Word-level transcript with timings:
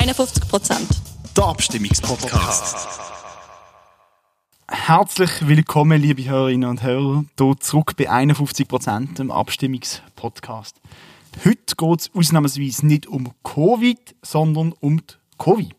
51 0.00 0.48
Prozent. 0.48 0.88
Der 1.36 1.44
Abstimmungspodcast. 1.46 2.88
Herzlich 4.68 5.30
willkommen, 5.48 6.00
liebe 6.00 6.24
Hörerinnen 6.24 6.70
und 6.70 6.84
Hörer, 6.84 7.24
hier 7.36 7.56
zurück 7.58 7.96
bei 7.96 8.08
51 8.08 8.68
Prozent 8.68 9.18
im 9.18 9.32
Abstimmungspodcast. 9.32 10.76
Heute 11.44 11.74
geht 11.76 12.00
es 12.00 12.10
ausnahmsweise 12.14 12.86
nicht 12.86 13.08
um 13.08 13.32
Covid, 13.42 14.14
sondern 14.22 14.72
um 14.78 14.98
die 14.98 15.14
COVI, 15.36 15.70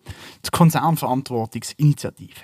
die 0.45 0.49
Konzernverantwortungsinitiative. 0.51 2.41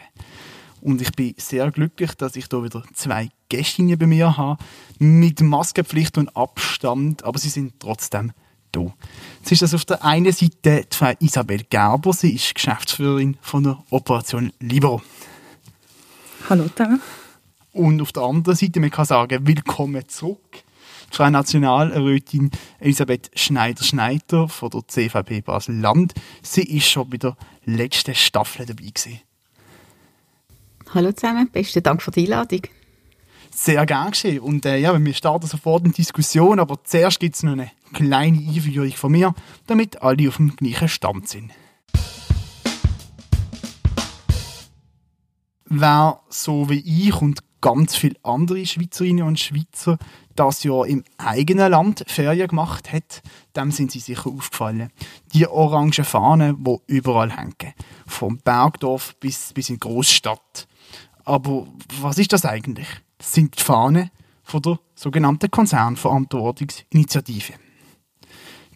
Und 0.80 1.02
ich 1.02 1.12
bin 1.12 1.36
sehr 1.38 1.72
glücklich, 1.72 2.14
dass 2.14 2.38
ich 2.38 2.46
hier 2.50 2.64
wieder 2.64 2.84
zwei 2.94 3.28
Gästinnen 3.50 4.00
bei 4.00 4.08
mir 4.08 4.38
habe, 4.38 4.64
mit 4.98 5.42
Maskenpflicht 5.42 6.18
und 6.18 6.38
Abstand, 6.38 7.26
aber 7.26 7.38
sie 7.38 7.50
sind 7.50 7.74
trotzdem 7.82 8.32
da. 8.72 8.94
Jetzt 9.40 9.52
ist 9.52 9.62
das 9.62 9.74
auf 9.74 9.86
der 9.86 10.04
einen 10.04 10.32
Seite 10.32 10.86
die 10.90 11.26
Isabel 11.26 11.64
Gerber, 11.70 12.14
sie 12.14 12.36
ist 12.36 12.56
Geschäftsführerin 12.56 13.38
von 13.42 13.64
der 13.64 13.84
Operation 13.90 14.52
Libero. 14.60 15.02
Hallo 16.50 16.68
zusammen. 16.70 17.02
Und 17.72 18.02
auf 18.02 18.12
der 18.12 18.24
anderen 18.24 18.56
Seite, 18.56 18.80
man 18.80 18.90
kann 18.90 19.06
sagen, 19.06 19.46
willkommen 19.46 20.08
zurück. 20.08 20.64
Die 21.12 21.16
Frau 21.16 21.30
Nationalrätin 21.30 22.52
Elisabeth 22.80 23.32
Schneider-Schneider 23.36 24.48
von 24.48 24.70
der 24.70 24.88
CVP 24.88 25.42
Basel-Land. 25.42 26.14
Sie 26.42 26.64
ist 26.64 26.88
schon 26.88 27.10
bei 27.10 27.18
der 27.18 27.36
letzten 27.66 28.16
Staffel 28.16 28.66
dabei 28.66 28.86
gewesen. 28.86 29.20
Hallo 30.94 31.12
zusammen, 31.12 31.50
besten 31.52 31.84
Dank 31.84 32.02
für 32.02 32.12
die 32.12 32.24
Einladung. 32.24 32.62
Sehr 33.58 33.86
gern 33.86 34.12
geschehen. 34.12 34.42
Und 34.42 34.66
äh, 34.66 34.78
ja, 34.78 35.02
wir 35.02 35.14
starten 35.14 35.48
sofort 35.48 35.86
in 35.86 35.92
die 35.92 36.02
Diskussion, 36.02 36.60
aber 36.60 36.84
zuerst 36.84 37.22
gibt 37.22 37.36
es 37.36 37.44
noch 37.44 37.54
eine 37.54 37.72
kleine 37.94 38.38
Einführung 38.38 38.92
von 38.92 39.14
mir, 39.14 39.34
damit 39.66 40.02
alle 40.02 40.28
auf 40.28 40.36
dem 40.36 40.58
gleichen 40.58 40.90
Stand 40.90 41.30
sind. 41.30 41.52
Wer 45.68 46.20
so 46.28 46.70
wie 46.70 47.08
ich 47.08 47.16
und 47.22 47.40
ganz 47.62 47.96
viele 47.96 48.18
andere 48.24 48.66
Schweizerinnen 48.66 49.26
und 49.26 49.40
Schweizer 49.40 50.00
das 50.36 50.64
Jahr 50.66 50.86
im 50.86 51.06
eigenen 51.18 51.72
Land 51.72 52.04
Ferien 52.08 52.50
gemacht 52.50 52.92
hat, 52.92 53.24
dem 53.56 53.72
sind 53.72 53.90
sie 53.90 54.00
sicher 54.00 54.28
aufgefallen. 54.28 54.92
Die 55.34 55.48
orangen 55.48 55.94
Fahnen, 55.94 56.62
die 56.62 56.78
überall 56.88 57.32
hängen. 57.32 57.74
Vom 58.06 58.38
Bergdorf 58.38 59.16
bis, 59.22 59.54
bis 59.54 59.70
in 59.70 59.76
die 59.76 59.80
Großstadt. 59.80 60.68
Aber 61.24 61.68
was 62.02 62.18
ist 62.18 62.34
das 62.34 62.44
eigentlich? 62.44 63.05
Sind 63.22 63.58
die 63.58 63.64
Fahnen 63.64 64.12
von 64.44 64.62
der 64.62 64.80
sogenannten 64.96 65.50
Konzernverantwortungsinitiative. 65.50 67.54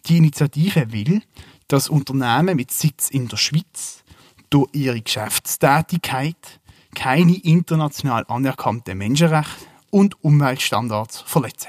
Die 0.06 0.16
Initiative 0.16 0.92
will, 0.92 1.22
dass 1.68 1.88
Unternehmen 1.88 2.56
mit 2.56 2.70
Sitz 2.70 3.10
in 3.10 3.28
der 3.28 3.36
Schweiz 3.36 4.02
durch 4.50 4.68
ihre 4.72 5.00
Geschäftstätigkeit 5.00 6.60
keine 6.94 7.36
international 7.36 8.24
anerkannten 8.28 8.98
Menschenrechte 8.98 9.66
und 9.90 10.22
Umweltstandards 10.24 11.20
verletzen. 11.20 11.68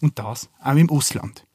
Und 0.00 0.18
das 0.18 0.50
auch 0.60 0.74
im 0.74 0.90
Ausland. 0.90 1.46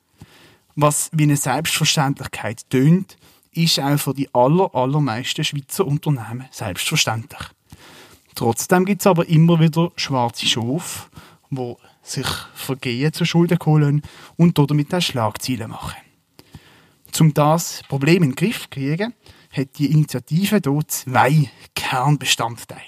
Was 0.75 1.09
wie 1.11 1.23
eine 1.23 1.35
Selbstverständlichkeit 1.35 2.69
tönt, 2.69 3.17
ist 3.51 3.79
auch 3.79 3.97
für 3.97 4.13
die 4.13 4.33
aller, 4.33 4.73
allermeisten 4.73 5.43
Schweizer 5.43 5.85
Unternehmen 5.85 6.47
selbstverständlich. 6.51 7.41
Trotzdem 8.37 8.85
gibt 8.85 9.01
es 9.01 9.07
aber 9.07 9.27
immer 9.27 9.59
wieder 9.59 9.91
schwarze 9.95 10.45
Schafe, 10.45 11.09
die 11.49 11.73
sich 12.03 12.27
Vergehen 12.53 13.11
zu 13.11 13.25
Schulden 13.25 13.57
holen 13.65 14.03
und 14.35 14.59
damit 14.59 14.93
auch 14.93 15.01
Schlagziele 15.01 15.67
machen. 15.67 15.95
Um 17.19 17.33
das 17.33 17.81
Problem 17.89 18.21
in 18.21 18.29
den 18.29 18.35
Griff 18.35 18.61
zu 18.65 18.69
kriegen, 18.69 19.15
hat 19.51 19.79
die 19.79 19.91
Initiative 19.91 20.61
hier 20.63 20.79
zwei 20.87 21.49
Kernbestandteile. 21.73 22.83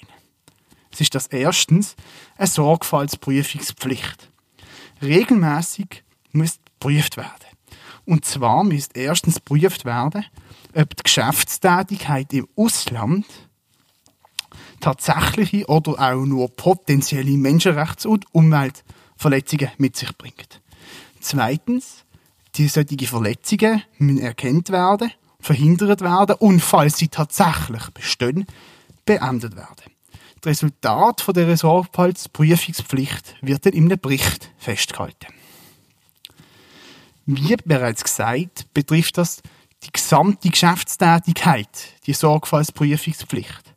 Es 0.91 1.01
ist 1.01 1.15
das 1.15 1.25
erstens 1.25 1.95
eine 2.37 2.45
Sorgfaltsprüfungspflicht. 2.45 4.29
Regelmäßig 5.01 6.03
muss 6.31 6.59
geprüft 6.79 7.17
werden. 7.17 7.33
Und 8.05 8.23
zwar 8.23 8.63
muss 8.63 8.89
erstens 8.93 9.37
geprüft 9.37 9.83
werden, 9.83 10.25
ob 10.75 10.95
die 10.95 11.03
Geschäftstätigkeit 11.03 12.31
im 12.33 12.47
Ausland 12.55 13.25
tatsächliche 14.79 15.65
oder 15.67 15.99
auch 15.99 16.25
nur 16.25 16.49
potenzielle 16.49 17.37
Menschenrechts- 17.37 18.05
und 18.05 18.25
Umweltverletzungen 18.33 19.69
mit 19.77 19.95
sich 19.95 20.15
bringt. 20.17 20.61
Zweitens, 21.19 22.05
die 22.55 22.67
solche 22.67 23.07
Verletzungen 23.07 23.83
müssen 23.97 24.21
erkannt 24.21 24.69
werden, 24.69 25.11
verhindert 25.39 26.01
werden 26.01 26.35
und 26.39 26.59
falls 26.59 26.97
sie 26.97 27.07
tatsächlich 27.07 27.89
bestehen, 27.91 28.45
beendet 29.05 29.55
werden. 29.55 29.93
Das 30.41 30.51
Resultat 30.51 31.21
von 31.21 31.33
der 31.33 31.57
Sorgfaltsprüfungspflicht 31.57 33.35
wird 33.41 33.65
dann 33.65 33.73
in 33.73 33.85
einem 33.85 33.99
Bericht 33.99 34.51
festgehalten. 34.57 35.33
Wie 37.25 37.55
bereits 37.57 38.03
gesagt, 38.03 38.73
betrifft 38.73 39.17
das 39.17 39.41
die 39.83 39.91
gesamte 39.91 40.49
Geschäftstätigkeit, 40.49 41.67
die 42.05 42.13
Sorgfaltsprüfungspflicht. 42.13 43.68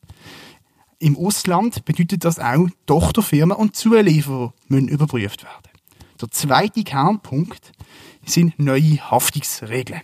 Im 1.02 1.16
Ausland 1.16 1.84
bedeutet 1.84 2.24
das 2.24 2.38
auch, 2.38 2.68
Tochterfirmen 2.86 3.56
und 3.56 3.74
Zulieferer 3.74 4.54
müssen 4.68 4.86
überprüft 4.86 5.42
werden. 5.42 5.72
Der 6.20 6.30
zweite 6.30 6.84
Kernpunkt 6.84 7.72
sind 8.24 8.56
neue 8.60 8.98
Haftungsregeln. 9.10 10.02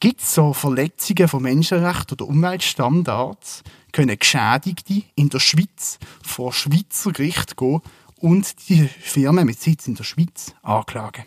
Gibt 0.00 0.20
es 0.20 0.34
so 0.34 0.52
Verletzungen 0.52 1.28
von 1.28 1.44
Menschenrechten 1.44 2.14
oder 2.16 2.26
Umweltstandards, 2.26 3.62
können 3.92 4.18
Geschädigte 4.18 5.04
in 5.14 5.28
der 5.28 5.38
Schweiz 5.38 6.00
vor 6.24 6.52
Schweizer 6.52 7.12
Gericht 7.12 7.56
gehen 7.56 7.80
und 8.16 8.68
die 8.68 8.88
Firmen 8.88 9.46
mit 9.46 9.60
Sitz 9.60 9.86
in 9.86 9.94
der 9.94 10.02
Schweiz 10.02 10.56
anklagen. 10.62 11.24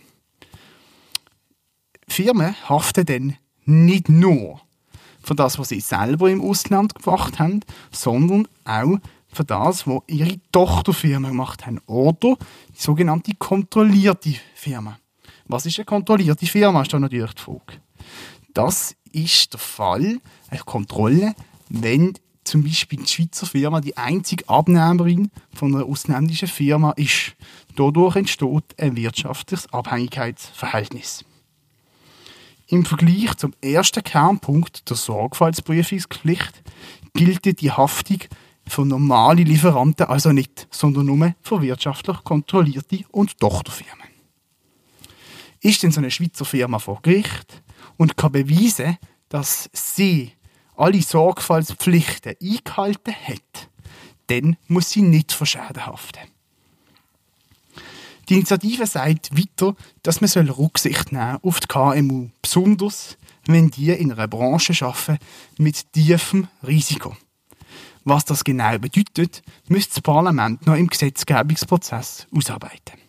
Firmen 2.09 2.53
haften 2.67 3.05
dann 3.05 3.37
nicht 3.63 4.09
nur 4.09 4.59
für 5.27 5.35
das, 5.35 5.59
was 5.59 5.69
sie 5.69 5.81
selber 5.81 6.31
im 6.31 6.41
Ausland 6.41 6.95
gemacht 6.95 7.37
haben, 7.37 7.59
sondern 7.91 8.47
auch 8.63 8.97
für 9.27 9.43
das, 9.43 9.85
was 9.85 9.99
ihre 10.07 10.39
Tochterfirmen 10.53 11.31
gemacht 11.31 11.65
haben. 11.65 11.81
Oder 11.85 12.37
die 12.69 12.81
sogenannte 12.81 13.33
kontrollierte 13.37 14.35
Firma. 14.55 14.97
Was 15.45 15.65
ist 15.65 15.79
eine 15.79 15.85
kontrollierte 15.85 16.45
Firma, 16.45 16.81
ist 16.81 16.93
da 16.93 16.99
natürlich 16.99 17.33
die 17.33 17.41
Frage. 17.41 17.81
Das 18.53 18.95
ist 19.11 19.51
der 19.51 19.59
Fall, 19.59 20.19
eine 20.49 20.61
Kontrolle, 20.61 21.35
wenn 21.67 22.13
zum 22.45 22.63
Beispiel 22.63 22.99
die 22.99 23.07
Schweizer 23.07 23.45
Firma 23.45 23.81
die 23.81 23.97
einzige 23.97 24.47
Abnehmerin 24.47 25.29
von 25.53 25.75
einer 25.75 25.85
ausländischen 25.85 26.47
Firma 26.47 26.91
ist. 26.91 27.35
Dadurch 27.75 28.15
entsteht 28.15 28.79
ein 28.79 28.95
wirtschaftliches 28.95 29.71
Abhängigkeitsverhältnis. 29.73 31.25
Im 32.69 32.83
Vergleich 32.83 33.33
zum 33.37 33.53
ersten 33.61 34.03
Kernpunkt 34.03 34.89
der 34.89 34.97
Sorgfaltsprüfungspflicht 34.97 36.63
gilt 37.13 37.61
die 37.61 37.71
Haftung 37.71 38.19
für 38.67 38.85
normale 38.85 39.43
Lieferanten 39.43 40.07
also 40.07 40.33
nicht, 40.33 40.67
sondern 40.69 41.05
nur 41.05 41.33
für 41.41 41.61
wirtschaftlich 41.61 42.21
kontrollierte 42.25 43.05
und 43.11 43.39
Tochterfirmen. 43.39 44.09
Ist 45.61 45.81
denn 45.81 45.91
so 45.91 46.01
eine 46.01 46.11
Schweizer 46.11 46.43
Firma 46.43 46.77
vor 46.79 47.01
Gericht 47.01 47.63
und 47.95 48.17
kann 48.17 48.33
beweisen, 48.33 48.97
dass 49.29 49.69
sie 49.71 50.33
alle 50.75 51.01
Sorgfaltspflichten 51.01 52.35
eingehalten 52.41 53.13
hat, 53.13 53.69
dann 54.27 54.57
muss 54.67 54.91
sie 54.91 55.03
nicht 55.03 55.31
für 55.31 55.45
Schäden 55.45 55.85
haften. 55.85 56.36
Die 58.29 58.33
Initiative 58.33 58.85
sagt 58.85 59.37
weiter, 59.37 59.75
dass 60.03 60.19
man 60.19 60.49
Rücksicht 60.49 61.11
nehmen 61.11 61.37
auf 61.43 61.61
die 61.61 61.67
KMU, 61.67 62.29
besonders 62.41 63.17
wenn 63.45 63.71
die 63.71 63.91
in 63.91 64.11
einer 64.11 64.27
Branche 64.27 64.73
arbeiten 64.85 65.17
mit 65.57 65.93
tiefem 65.93 66.49
Risiko. 66.65 67.15
Was 68.03 68.25
das 68.25 68.43
genau 68.43 68.77
bedeutet, 68.79 69.41
müsste 69.67 69.95
das 69.95 70.01
Parlament 70.01 70.65
noch 70.65 70.75
im 70.75 70.87
Gesetzgebungsprozess 70.87 72.27
ausarbeiten. 72.35 72.99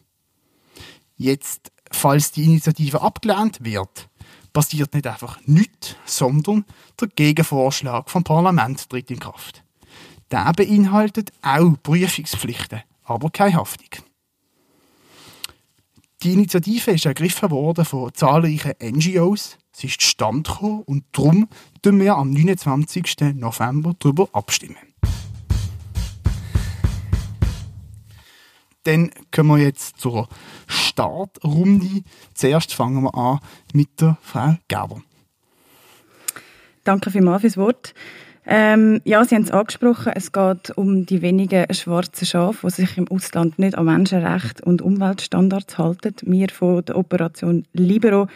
Jetzt, 1.16 1.72
falls 1.90 2.30
die 2.30 2.44
Initiative 2.44 3.02
abgelehnt 3.02 3.64
wird, 3.64 4.08
passiert 4.52 4.94
nicht 4.94 5.06
einfach 5.06 5.40
nichts, 5.46 5.96
sondern 6.04 6.64
der 7.00 7.08
Gegenvorschlag 7.08 8.08
vom 8.08 8.22
Parlament 8.22 8.88
tritt 8.88 9.10
in 9.10 9.18
Kraft. 9.18 9.64
Der 10.30 10.52
beinhaltet 10.52 11.32
auch 11.42 11.74
Prüfungspflichten, 11.82 12.82
aber 13.04 13.30
keine 13.30 13.56
Haftung. 13.56 14.07
Die 16.24 16.32
Initiative 16.32 16.90
ist 16.90 17.06
ergriffen 17.06 17.52
worden 17.52 17.84
von 17.84 18.12
zahlreichen 18.12 18.72
NGOs. 18.82 19.56
Sie 19.70 19.86
ist 19.86 20.02
Stand 20.02 20.60
und 20.60 21.04
darum 21.12 21.48
tun 21.80 22.00
wir 22.00 22.16
am 22.16 22.30
29. 22.30 23.34
November 23.34 23.94
darüber 24.00 24.28
abstimmen. 24.32 24.76
Dann 28.82 29.12
kommen 29.30 29.50
wir 29.50 29.64
jetzt 29.64 30.00
zur 30.00 30.28
Startrunde. 30.66 32.02
Zuerst 32.34 32.74
fangen 32.74 33.04
wir 33.04 33.14
an 33.14 33.38
mit 33.72 34.00
der 34.00 34.18
Frau 34.20 34.56
Gerber. 34.66 35.02
danke 36.82 37.12
vielmals 37.12 37.42
fürs 37.42 37.56
Wort. 37.56 37.94
Ähm, 38.50 39.02
ja, 39.04 39.22
Sie 39.26 39.34
haben 39.34 39.42
es 39.42 39.50
angesprochen, 39.50 40.12
es 40.14 40.32
geht 40.32 40.70
um 40.74 41.04
die 41.04 41.20
wenigen 41.20 41.66
schwarzen 41.74 42.24
Schafe, 42.24 42.66
die 42.66 42.72
sich 42.72 42.96
im 42.96 43.06
Ausland 43.08 43.58
nicht 43.58 43.76
an 43.76 43.84
Menschenrechte 43.84 44.64
und 44.64 44.80
Umweltstandards 44.80 45.76
halten. 45.76 46.14
Wir 46.22 46.48
von 46.48 46.82
der 46.82 46.96
Operation 46.96 47.66
Libero 47.74 48.26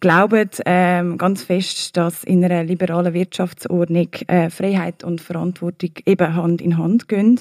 glauben 0.00 0.48
ähm, 0.64 1.18
ganz 1.18 1.42
fest, 1.42 1.98
dass 1.98 2.24
in 2.24 2.42
einer 2.42 2.64
liberalen 2.64 3.12
Wirtschaftsordnung 3.12 4.08
äh, 4.28 4.48
Freiheit 4.48 5.04
und 5.04 5.20
Verantwortung 5.20 5.90
eben 6.06 6.34
Hand 6.34 6.62
in 6.62 6.78
Hand 6.78 7.06
gehen. 7.06 7.38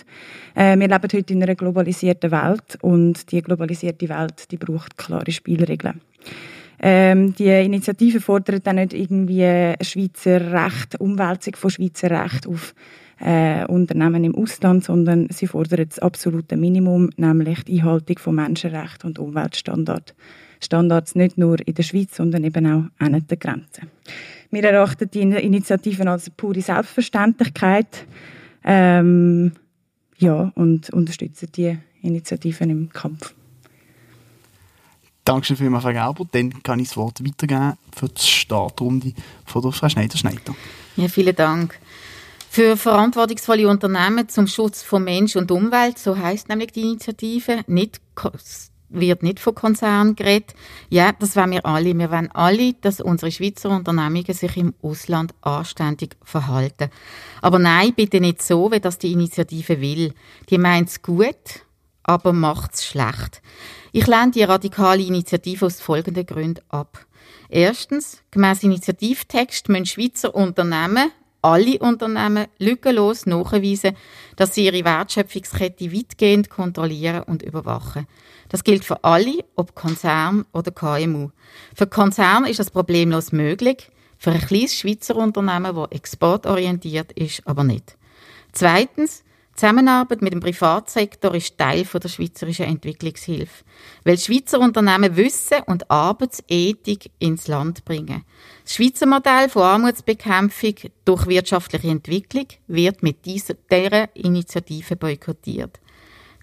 Äh, 0.53 0.77
wir 0.77 0.89
leben 0.89 1.07
heute 1.13 1.33
in 1.33 1.44
einer 1.44 1.56
globalisierten 1.56 2.31
Welt 2.31 2.77
und 2.81 3.31
die 3.31 3.41
globalisierte 3.41 4.09
Welt 4.09 4.51
die 4.51 4.57
braucht 4.57 4.97
klare 4.97 5.31
Spielregeln. 5.31 6.01
Ähm, 6.79 7.33
die 7.33 7.50
Initiative 7.50 8.21
fordert 8.21 8.68
dann 8.68 8.75
nicht 8.75 8.94
irgendwie 8.94 9.74
Schweizer 9.81 10.51
Recht, 10.51 11.00
Umwälzung 11.00 11.56
von 11.56 11.69
Schweizer 11.69 12.12
Recht 12.12 12.47
auf 12.47 12.75
äh, 13.19 13.65
Unternehmen 13.65 14.24
im 14.24 14.35
Ausland, 14.35 14.83
sondern 14.83 15.27
sie 15.31 15.47
fordert 15.47 15.91
das 15.91 16.00
absolute 16.00 16.56
Minimum, 16.56 17.09
nämlich 17.18 17.63
die 17.63 17.79
Einhaltung 17.79 18.19
von 18.19 18.35
Menschenrechten 18.35 19.09
und 19.09 19.19
Umweltstandards. 19.19 20.13
Standards 20.59 21.15
nicht 21.15 21.38
nur 21.38 21.57
in 21.68 21.74
der 21.75 21.83
Schweiz, 21.83 22.15
sondern 22.15 22.44
eben 22.44 22.65
auch 22.65 23.03
an 23.03 23.13
den 23.13 23.39
Grenzen. 23.39 23.89
Wir 24.50 24.63
erachten 24.63 25.09
die 25.12 25.21
Initiativen 25.21 26.07
als 26.07 26.29
pure 26.29 26.62
Selbstverständlichkeit 26.62 28.06
ähm, 28.63 29.51
ja, 30.18 30.51
und 30.56 30.89
unterstützen 30.91 31.50
die 31.56 31.77
Initiativen 32.01 32.69
im 32.69 32.89
Kampf. 32.89 33.33
Dankeschön 35.27 35.57
vielmals, 35.57 35.83
Frau 35.83 35.91
Gerber. 35.91 36.25
Dann 36.31 36.63
kann 36.63 36.79
ich 36.79 36.88
das 36.88 36.95
Wort 36.95 37.21
weitergeben 37.21 37.74
für 37.94 38.07
die 38.07 38.21
Startrunde 38.21 39.12
von 39.45 39.62
der 39.62 39.74
Frau 39.74 39.89
Schneider-Schneider. 39.89 40.56
Ja, 40.95 41.09
vielen 41.09 41.35
Dank. 41.35 41.77
Für 42.50 42.77
verantwortungsvolle 42.77 43.68
Unternehmen 43.68 44.29
zum 44.29 44.47
Schutz 44.47 44.83
von 44.83 45.03
Mensch 45.03 45.35
und 45.35 45.51
Umwelt, 45.51 46.00
so 46.00 46.18
heißt 46.18 46.47
nämlich 46.47 46.71
die 46.71 46.83
Initiative, 46.83 47.59
nicht, 47.68 48.00
wird 48.88 49.21
nicht 49.21 49.41
von 49.41 49.53
Konzernen 49.53 50.15
geredet. 50.15 50.56
Ja, 50.89 51.12
das 51.12 51.35
wollen 51.35 51.51
wir 51.51 51.65
alle. 51.65 51.94
Wir 51.94 52.09
wollen 52.09 52.31
alle, 52.31 52.75
dass 52.75 53.01
unsere 53.01 53.29
Schweizer 53.29 53.69
Unternehmungen 53.69 54.33
sich 54.33 54.56
im 54.56 54.75
Ausland 54.81 55.33
anständig 55.41 56.15
verhalten. 56.24 56.89
Aber 57.41 57.59
nein, 57.59 57.91
bitte 57.94 58.21
nicht 58.21 58.41
so, 58.41 58.71
wie 58.71 58.79
das 58.79 58.97
die 58.97 59.12
Initiative 59.12 59.81
will. 59.81 60.13
Die 60.50 60.57
meint 60.57 60.88
es 60.88 61.01
gut, 61.01 61.67
aber 62.07 62.33
macht 62.33 62.74
es 62.74 62.86
schlecht. 62.86 63.44
Ich 63.92 64.07
lehne 64.07 64.31
die 64.31 64.44
radikale 64.44 65.04
Initiative 65.04 65.68
aus 65.68 65.81
folgenden 65.81 66.25
Gründen 66.25 66.63
ab. 66.69 67.06
Erstens, 67.50 68.24
gemäss 68.31 68.63
Initiativtext 68.63 69.69
müssen 69.69 69.86
Schweizer 69.86 70.33
Unternehmen, 70.33 71.12
alle 71.42 71.77
Unternehmen, 71.80 72.48
lückenlos 72.57 73.25
nachweisen, 73.25 73.95
dass 74.36 74.56
sie 74.56 74.65
ihre 74.65 74.83
Wertschöpfungskette 74.83 75.94
weitgehend 75.94 76.50
kontrollieren 76.50 77.24
und 77.24 77.44
überwachen. 77.44 78.07
Das 78.50 78.63
gilt 78.63 78.86
für 78.86 79.03
alle, 79.03 79.44
ob 79.56 79.75
Konzern 79.75 80.45
oder 80.53 80.71
KMU. 80.71 81.30
Für 81.75 81.88
Konzerne 81.88 82.50
ist 82.50 82.60
das 82.60 82.71
problemlos 82.71 83.31
möglich, 83.31 83.89
für 84.18 84.31
ein 84.31 84.42
kleines 84.42 84.75
Schweizer 84.75 85.15
Unternehmen, 85.15 85.75
das 85.75 85.92
exportorientiert 85.92 87.12
ist, 87.12 87.45
aber 87.45 87.63
nicht. 87.63 87.98
Zweitens, 88.51 89.24
Zusammenarbeit 89.57 90.21
mit 90.21 90.33
dem 90.33 90.39
Privatsektor 90.39 91.33
ist 91.33 91.57
Teil 91.57 91.83
der 91.83 92.09
schweizerischen 92.09 92.68
Entwicklungshilfe, 92.68 93.63
weil 94.04 94.19
Schweizer 94.19 94.59
Unternehmen 94.59 95.18
Wissen 95.18 95.63
und 95.65 95.89
Arbeitsethik 95.89 97.09
ins 97.18 97.48
Land 97.48 97.83
bringen. 97.83 98.24
Das 98.63 98.75
Schweizer 98.75 99.07
Modell 99.07 99.50
von 99.50 99.63
Armutsbekämpfung 99.63 100.75
durch 101.06 101.25
wirtschaftliche 101.25 101.88
Entwicklung 101.88 102.45
wird 102.68 103.01
mit 103.01 103.25
dieser, 103.25 103.56
dieser 103.56 104.15
Initiative 104.15 104.95
boykottiert. 104.95 105.80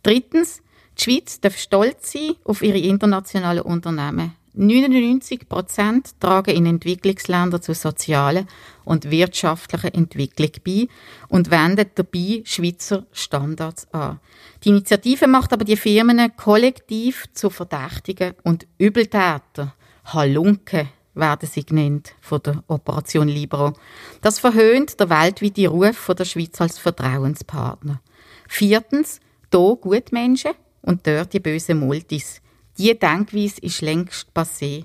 Drittens, 0.03 0.61
die 0.99 1.05
Schweiz 1.05 1.41
darf 1.41 1.57
stolz 1.57 2.11
sein 2.11 2.35
auf 2.43 2.63
ihre 2.63 2.79
internationalen 2.79 3.63
Unternehmen. 3.63 4.35
99 4.57 5.49
Prozent 5.49 6.21
tragen 6.21 6.55
in 6.55 6.67
Entwicklungsländern 6.67 7.61
zur 7.61 7.75
sozialen 7.75 8.47
und 8.85 9.11
wirtschaftlichen 9.11 9.93
Entwicklung 9.93 10.51
bei 10.65 10.87
und 11.29 11.51
wenden 11.51 11.91
dabei 11.95 12.43
Schweizer 12.45 13.05
Standards 13.11 13.93
an. 13.93 14.21
Die 14.63 14.69
Initiative 14.69 15.27
macht 15.27 15.53
aber 15.53 15.65
die 15.65 15.77
Firmen 15.77 16.37
kollektiv 16.37 17.27
zu 17.33 17.51
Verdächtigen 17.51 18.35
und 18.45 18.67
Übeltäter. 18.79 19.75
Halunke 20.05 20.89
werden 21.15 21.49
sie 21.49 21.65
genannt 21.65 22.15
von 22.21 22.41
der 22.43 22.63
Operation 22.69 23.29
Libero. 23.29 23.73
Das 24.21 24.39
verhöhnt 24.39 25.01
der 25.01 25.11
weltweite 25.11 25.69
Ruf 25.69 25.97
von 25.97 26.17
der 26.17 26.25
Schweiz 26.25 26.61
als 26.61 26.79
Vertrauenspartner. 26.79 28.01
Viertens, 28.49 29.21
hier 29.53 29.77
Gutmenschen 29.81 30.53
und 30.83 31.07
dort 31.07 31.33
die 31.33 31.41
bösen 31.41 31.81
Multis. 31.81 32.41
Diese 32.77 32.95
Denkweise 32.97 33.61
ist 33.61 33.83
längst 33.83 34.29
passé. 34.35 34.85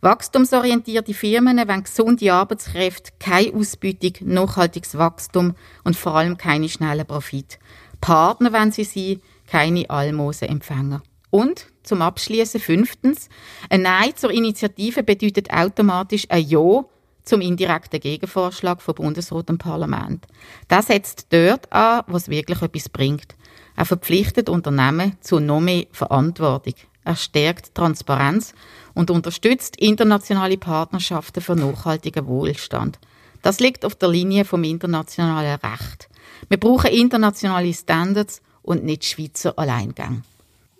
Wachstumsorientierte 0.00 1.14
Firmen 1.14 1.58
wollen 1.58 1.82
gesunde 1.82 2.32
Arbeitskräfte, 2.32 3.12
keine 3.18 3.52
Ausbeutung, 3.54 4.12
nachhaltiges 4.20 4.96
Wachstum 4.96 5.54
und 5.84 5.96
vor 5.96 6.14
allem 6.14 6.36
keine 6.36 6.68
schnellen 6.68 7.06
Profit. 7.06 7.58
Partner 8.00 8.52
wenn 8.52 8.70
sie 8.70 8.84
sein, 8.84 9.20
keine 9.48 9.88
Almosenempfänger. 9.90 11.02
Und 11.30 11.66
zum 11.82 12.02
Abschließen 12.02 12.60
fünftens, 12.60 13.28
ein 13.70 13.82
Nein 13.82 14.12
zur 14.16 14.30
Initiative 14.30 15.02
bedeutet 15.02 15.50
automatisch 15.50 16.26
ein 16.28 16.46
Ja 16.46 16.84
zum 17.24 17.40
indirekten 17.40 18.00
Gegenvorschlag 18.00 18.80
vom 18.80 18.94
Bundesrat 18.94 19.50
und 19.50 19.58
Parlament. 19.58 20.26
Das 20.68 20.86
setzt 20.86 21.26
dort 21.30 21.70
an, 21.72 22.04
was 22.06 22.28
wirklich 22.28 22.62
etwas 22.62 22.88
bringt. 22.88 23.36
Er 23.76 23.84
verpflichtet 23.84 24.48
Unternehmen 24.48 25.16
zu 25.20 25.38
noch 25.38 25.60
mehr 25.60 25.86
Verantwortung. 25.92 26.74
Er 27.08 27.16
stärkt 27.16 27.74
Transparenz 27.74 28.52
und 28.92 29.10
unterstützt 29.10 29.76
internationale 29.76 30.58
Partnerschaften 30.58 31.40
für 31.40 31.56
nachhaltigen 31.56 32.26
Wohlstand. 32.26 32.98
Das 33.40 33.60
liegt 33.60 33.86
auf 33.86 33.94
der 33.94 34.10
Linie 34.10 34.44
vom 34.44 34.62
internationalen 34.62 35.58
Recht. 35.58 36.10
Wir 36.50 36.60
brauchen 36.60 36.90
internationale 36.90 37.72
Standards 37.72 38.42
und 38.60 38.84
nicht 38.84 39.06
Schweizer 39.06 39.58
Alleingang. 39.58 40.22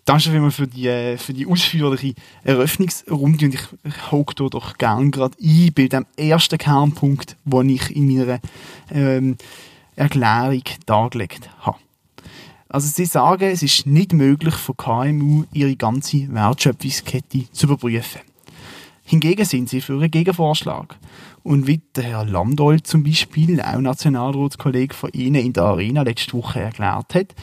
Danke 0.05 0.25
vielmals 0.25 0.57
für 0.57 0.67
die, 0.67 0.87
äh, 0.87 1.17
für 1.17 1.33
die 1.33 1.47
ausführliche 1.47 2.13
Eröffnungsrunde 2.45 3.47
und 3.47 3.55
ich, 3.55 3.63
hake 4.13 4.35
da 4.35 4.49
doch 4.49 4.77
gerne 4.77 5.11
gerade 5.11 5.35
ein 5.43 5.73
bei 5.75 5.89
dem 5.89 6.05
ersten 6.19 6.59
Kernpunkt, 6.59 7.39
den 7.47 7.71
ich 7.71 7.97
in 7.97 8.15
meiner 8.15 8.41
ähm, 8.91 9.39
Erklärung 9.97 10.65
dargelegt 10.85 11.49
habe. 11.61 11.79
Also 12.69 12.89
sie 12.89 13.07
sagen, 13.07 13.45
es 13.45 13.63
ist 13.63 13.87
nicht 13.87 14.13
möglich 14.13 14.55
für 14.55 14.75
KMU 14.75 15.45
ihre 15.53 15.77
ganze 15.77 16.33
Wertschöpfungskette 16.33 17.51
zu 17.51 17.67
überprüfen. 17.67 18.21
Hingegen 19.05 19.47
sind 19.47 19.71
sie 19.71 19.81
für 19.81 19.95
einen 19.95 20.11
Gegenvorschlag. 20.11 20.99
Und 21.43 21.67
wie 21.67 21.81
der 21.97 22.05
Herr 22.05 22.25
Landolt 22.27 22.87
zum 22.87 23.05
Beispiel, 23.05 23.63
auch 23.63 23.81
Nationalratskollege 23.81 24.95
von 24.95 25.11
Ihnen 25.15 25.47
in 25.47 25.55
der 25.55 25.63
Arena 25.63 26.03
letzte 26.03 26.35
Woche 26.35 26.61
erklärt 26.61 27.15
hat, 27.15 27.35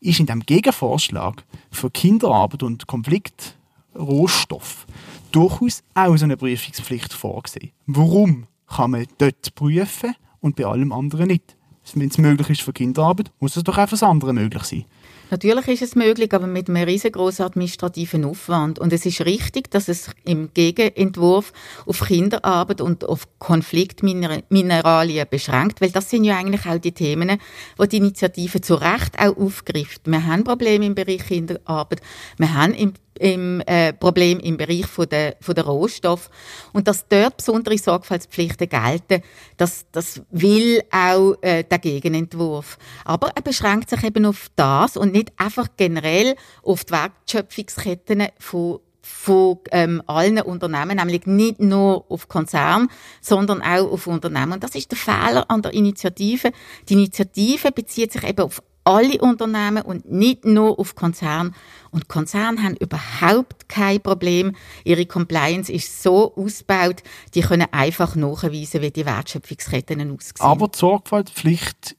ist 0.00 0.20
in 0.20 0.26
dem 0.26 0.40
Gegenvorschlag 0.40 1.42
für 1.70 1.90
Kinderarbeit 1.90 2.62
und 2.62 2.86
Konfliktrohstoff 2.86 4.86
durchaus 5.32 5.82
auch 5.94 6.14
so 6.14 6.26
eine 6.26 6.36
Prüfungspflicht 6.36 7.14
vorgesehen. 7.14 7.70
Warum 7.86 8.46
kann 8.66 8.90
man 8.90 9.06
dort 9.16 9.54
prüfen 9.54 10.14
und 10.40 10.56
bei 10.56 10.66
allem 10.66 10.92
anderen 10.92 11.28
nicht? 11.28 11.56
Wenn 11.94 12.08
es 12.08 12.18
möglich 12.18 12.50
ist 12.50 12.62
für 12.62 12.72
Kinderarbeit, 12.72 13.30
muss 13.40 13.56
es 13.56 13.64
doch 13.64 13.76
auch 13.76 13.84
für 13.84 13.90
das 13.90 14.02
andere 14.02 14.32
möglich 14.32 14.62
sein. 14.64 14.84
Natürlich 15.30 15.66
ist 15.68 15.82
es 15.82 15.96
möglich, 15.96 16.32
aber 16.32 16.46
mit 16.46 16.68
einem 16.68 16.84
riesengroßen 16.84 17.44
administrativen 17.44 18.24
Aufwand. 18.24 18.78
Und 18.78 18.92
es 18.92 19.06
ist 19.06 19.22
richtig, 19.22 19.70
dass 19.70 19.88
es 19.88 20.10
im 20.24 20.50
Gegenentwurf 20.52 21.52
auf 21.86 22.00
Kinderarbeit 22.00 22.80
und 22.80 23.04
auf 23.04 23.26
Konfliktmineralien 23.38 25.26
beschränkt, 25.28 25.80
weil 25.80 25.90
das 25.90 26.10
sind 26.10 26.24
ja 26.24 26.36
eigentlich 26.36 26.66
auch 26.66 26.78
die 26.78 26.92
Themen, 26.92 27.38
die 27.80 27.88
die 27.88 27.96
Initiative 27.96 28.60
zu 28.60 28.74
Recht 28.74 29.18
auch 29.18 29.36
aufgreift. 29.36 30.02
Wir 30.04 30.24
haben 30.24 30.44
Probleme 30.44 30.86
im 30.86 30.94
Bereich 30.94 31.26
Kinderarbeit, 31.26 32.00
wir 32.38 32.54
haben 32.54 32.74
im 32.74 32.92
im 33.18 33.62
äh, 33.66 33.92
Problem 33.92 34.40
im 34.40 34.56
Bereich 34.56 34.86
von 34.86 35.08
der, 35.08 35.36
von 35.40 35.54
der 35.54 35.64
Rohstoff 35.64 36.30
und 36.72 36.88
dass 36.88 37.06
dort 37.08 37.38
besondere 37.38 37.78
Sorgfaltspflichten 37.78 38.68
gelten, 38.68 39.22
das, 39.56 39.86
das 39.92 40.22
will 40.30 40.82
auch 40.90 41.34
äh, 41.42 41.64
der 41.64 41.78
Gegenentwurf. 41.78 42.78
Aber 43.04 43.30
er 43.34 43.42
beschränkt 43.42 43.90
sich 43.90 44.02
eben 44.02 44.26
auf 44.26 44.48
das 44.56 44.96
und 44.96 45.12
nicht 45.12 45.32
einfach 45.36 45.68
generell 45.76 46.34
auf 46.62 46.84
die 46.84 46.92
Wertschöpfungsketten 46.92 48.28
von 48.38 48.80
von 49.04 49.58
ähm, 49.70 50.02
allen 50.06 50.40
Unternehmen, 50.40 50.96
nämlich 50.96 51.26
nicht 51.26 51.60
nur 51.60 52.10
auf 52.10 52.26
Konzern, 52.26 52.88
sondern 53.20 53.60
auch 53.60 53.92
auf 53.92 54.06
Unternehmen. 54.06 54.54
Und 54.54 54.64
das 54.64 54.74
ist 54.74 54.90
der 54.90 54.98
Fehler 54.98 55.44
an 55.50 55.60
der 55.60 55.74
Initiative. 55.74 56.52
Die 56.88 56.94
Initiative 56.94 57.70
bezieht 57.70 58.12
sich 58.12 58.24
eben 58.24 58.40
auf 58.40 58.62
alle 58.84 59.18
Unternehmen 59.20 59.82
und 59.82 60.10
nicht 60.10 60.44
nur 60.44 60.78
auf 60.78 60.94
Konzerne. 60.94 61.52
Und 61.90 62.08
Konzerne 62.08 62.62
haben 62.62 62.76
überhaupt 62.76 63.68
kein 63.68 64.00
Problem. 64.00 64.54
Ihre 64.84 65.06
Compliance 65.06 65.72
ist 65.72 66.02
so 66.02 66.34
ausgebaut, 66.36 67.02
die 67.34 67.40
können 67.40 67.66
einfach 67.72 68.14
nachweisen, 68.14 68.82
wie 68.82 68.90
die 68.90 69.06
Wertschöpfungsketten 69.06 70.00
aussehen. 70.00 70.34
Aber 70.40 70.68
die 70.68 70.78
Sorgfaltspflicht 70.78 71.96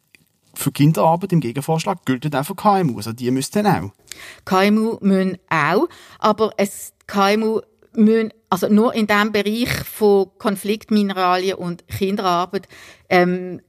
für 0.53 0.71
Kinderarbeit 0.71 1.33
im 1.33 1.41
Gegenvorschlag 1.41 2.05
gilt 2.05 2.33
auch 2.35 2.45
für 2.45 2.55
KMU. 2.55 2.97
Also 2.97 3.13
die 3.13 3.31
müssten 3.31 3.65
auch. 3.67 3.91
KMU 4.45 4.97
müssen 5.01 5.37
auch, 5.49 5.87
aber 6.19 6.51
es 6.57 6.93
KMU 7.07 7.61
müssen, 7.93 8.31
also 8.49 8.67
nur 8.67 8.93
in 8.93 9.07
dem 9.07 9.31
Bereich 9.31 9.69
von 9.69 10.27
Konfliktmineralien 10.37 11.55
und 11.55 11.87
Kinderarbeit 11.87 12.67
ähm, 13.09 13.61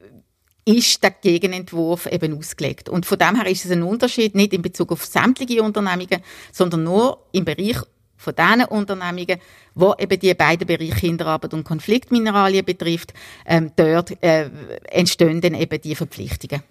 ist 0.67 1.01
der 1.01 1.11
Gegenentwurf 1.11 2.07
eben 2.07 2.37
ausgelegt. 2.37 2.89
Und 2.89 3.05
von 3.05 3.17
dem 3.17 3.35
her 3.35 3.49
ist 3.49 3.63
es 3.63 3.71
ein 3.71 3.83
Unterschied, 3.83 4.35
nicht 4.35 4.51
in 4.51 4.61
Bezug 4.61 4.91
auf 4.91 5.05
sämtliche 5.05 5.63
Unternehmungen, 5.63 6.21
sondern 6.51 6.83
nur 6.83 7.23
im 7.31 7.45
Bereich 7.45 7.77
von 8.17 8.35
diesen 8.35 8.65
Unternehmungen, 8.65 9.39
wo 9.75 9.95
eben 9.97 10.19
die 10.19 10.33
beiden 10.33 10.67
Bereiche 10.67 10.95
Kinderarbeit 10.95 11.53
und 11.53 11.63
Konfliktmineralien 11.63 12.65
betrifft, 12.65 13.13
ähm, 13.45 13.71
dort 13.77 14.21
äh, 14.21 14.49
entstehen 14.91 15.39
dann 15.39 15.53
eben 15.53 15.79
die 15.79 15.95
Verpflichtungen. 15.95 16.61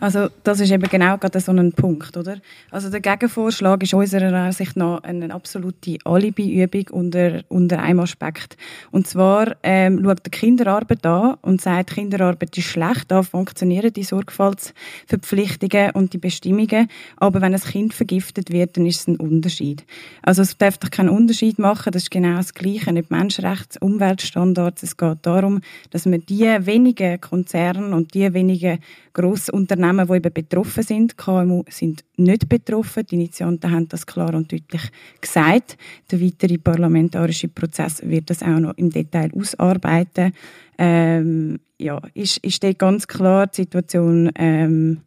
Also 0.00 0.28
das 0.42 0.60
ist 0.60 0.70
eben 0.70 0.88
genau 0.88 1.16
gerade 1.16 1.40
so 1.40 1.52
ein 1.52 1.72
Punkt, 1.72 2.16
oder? 2.16 2.38
Also 2.70 2.90
der 2.90 3.00
Gegenvorschlag 3.00 3.82
ist 3.82 3.94
unserer 3.94 4.32
Ansicht 4.32 4.76
nach 4.76 5.02
eine 5.02 5.32
absolute 5.32 5.98
Alibi-Übung 6.04 6.88
unter, 6.90 7.42
unter 7.48 7.78
einem 7.78 8.00
Aspekt. 8.00 8.56
Und 8.90 9.06
zwar 9.06 9.56
ähm, 9.62 10.02
schaut 10.04 10.24
der 10.24 10.30
Kinderarbeit 10.30 11.06
an 11.06 11.36
und 11.42 11.60
sagt, 11.60 11.94
Kinderarbeit 11.94 12.56
ist 12.58 12.66
schlecht, 12.66 13.10
da 13.10 13.22
funktionieren 13.22 13.92
die 13.92 14.02
Sorgfaltsverpflichtungen 14.02 15.90
und 15.92 16.12
die 16.12 16.18
Bestimmungen, 16.18 16.88
aber 17.16 17.40
wenn 17.40 17.54
ein 17.54 17.60
Kind 17.60 17.94
vergiftet 17.94 18.52
wird, 18.52 18.76
dann 18.76 18.86
ist 18.86 19.00
es 19.00 19.06
ein 19.06 19.16
Unterschied. 19.16 19.84
Also 20.22 20.42
es 20.42 20.56
darf 20.56 20.78
doch 20.78 20.90
keinen 20.90 21.10
Unterschied 21.10 21.58
machen, 21.58 21.92
das 21.92 22.04
ist 22.04 22.10
genau 22.10 22.36
das 22.36 22.54
Gleiche, 22.54 22.92
nicht 22.92 23.10
Menschenrechts-, 23.10 23.78
Umweltstandards, 23.78 24.82
es 24.82 24.96
geht 24.96 25.18
darum, 25.22 25.60
dass 25.90 26.06
man 26.06 26.24
die 26.26 26.44
wenigen 26.66 27.20
Konzerne 27.20 27.94
und 27.94 28.14
die 28.14 28.32
wenigen 28.32 28.78
grossen 29.12 29.54
Unternehmen 29.92 30.08
die 30.08 30.28
eben 30.28 30.32
betroffen 30.32 30.82
sind. 30.82 31.16
KMU 31.16 31.64
sind 31.68 32.04
nicht 32.16 32.48
betroffen. 32.48 33.04
Die 33.06 33.14
Initianten 33.16 33.70
haben 33.70 33.88
das 33.88 34.06
klar 34.06 34.34
und 34.34 34.52
deutlich 34.52 34.82
gesagt. 35.20 35.76
Der 36.10 36.20
weitere 36.20 36.58
parlamentarische 36.58 37.48
Prozess 37.48 38.02
wird 38.04 38.30
das 38.30 38.42
auch 38.42 38.58
noch 38.58 38.76
im 38.76 38.90
Detail 38.90 39.30
ausarbeiten. 39.34 40.32
Ähm, 40.78 41.60
ja, 41.78 42.00
ist, 42.14 42.38
ist 42.38 42.62
dort 42.62 42.78
ganz 42.78 43.06
klar 43.06 43.46
die 43.46 43.62
Situation 43.62 44.30
ähm, 44.36 45.02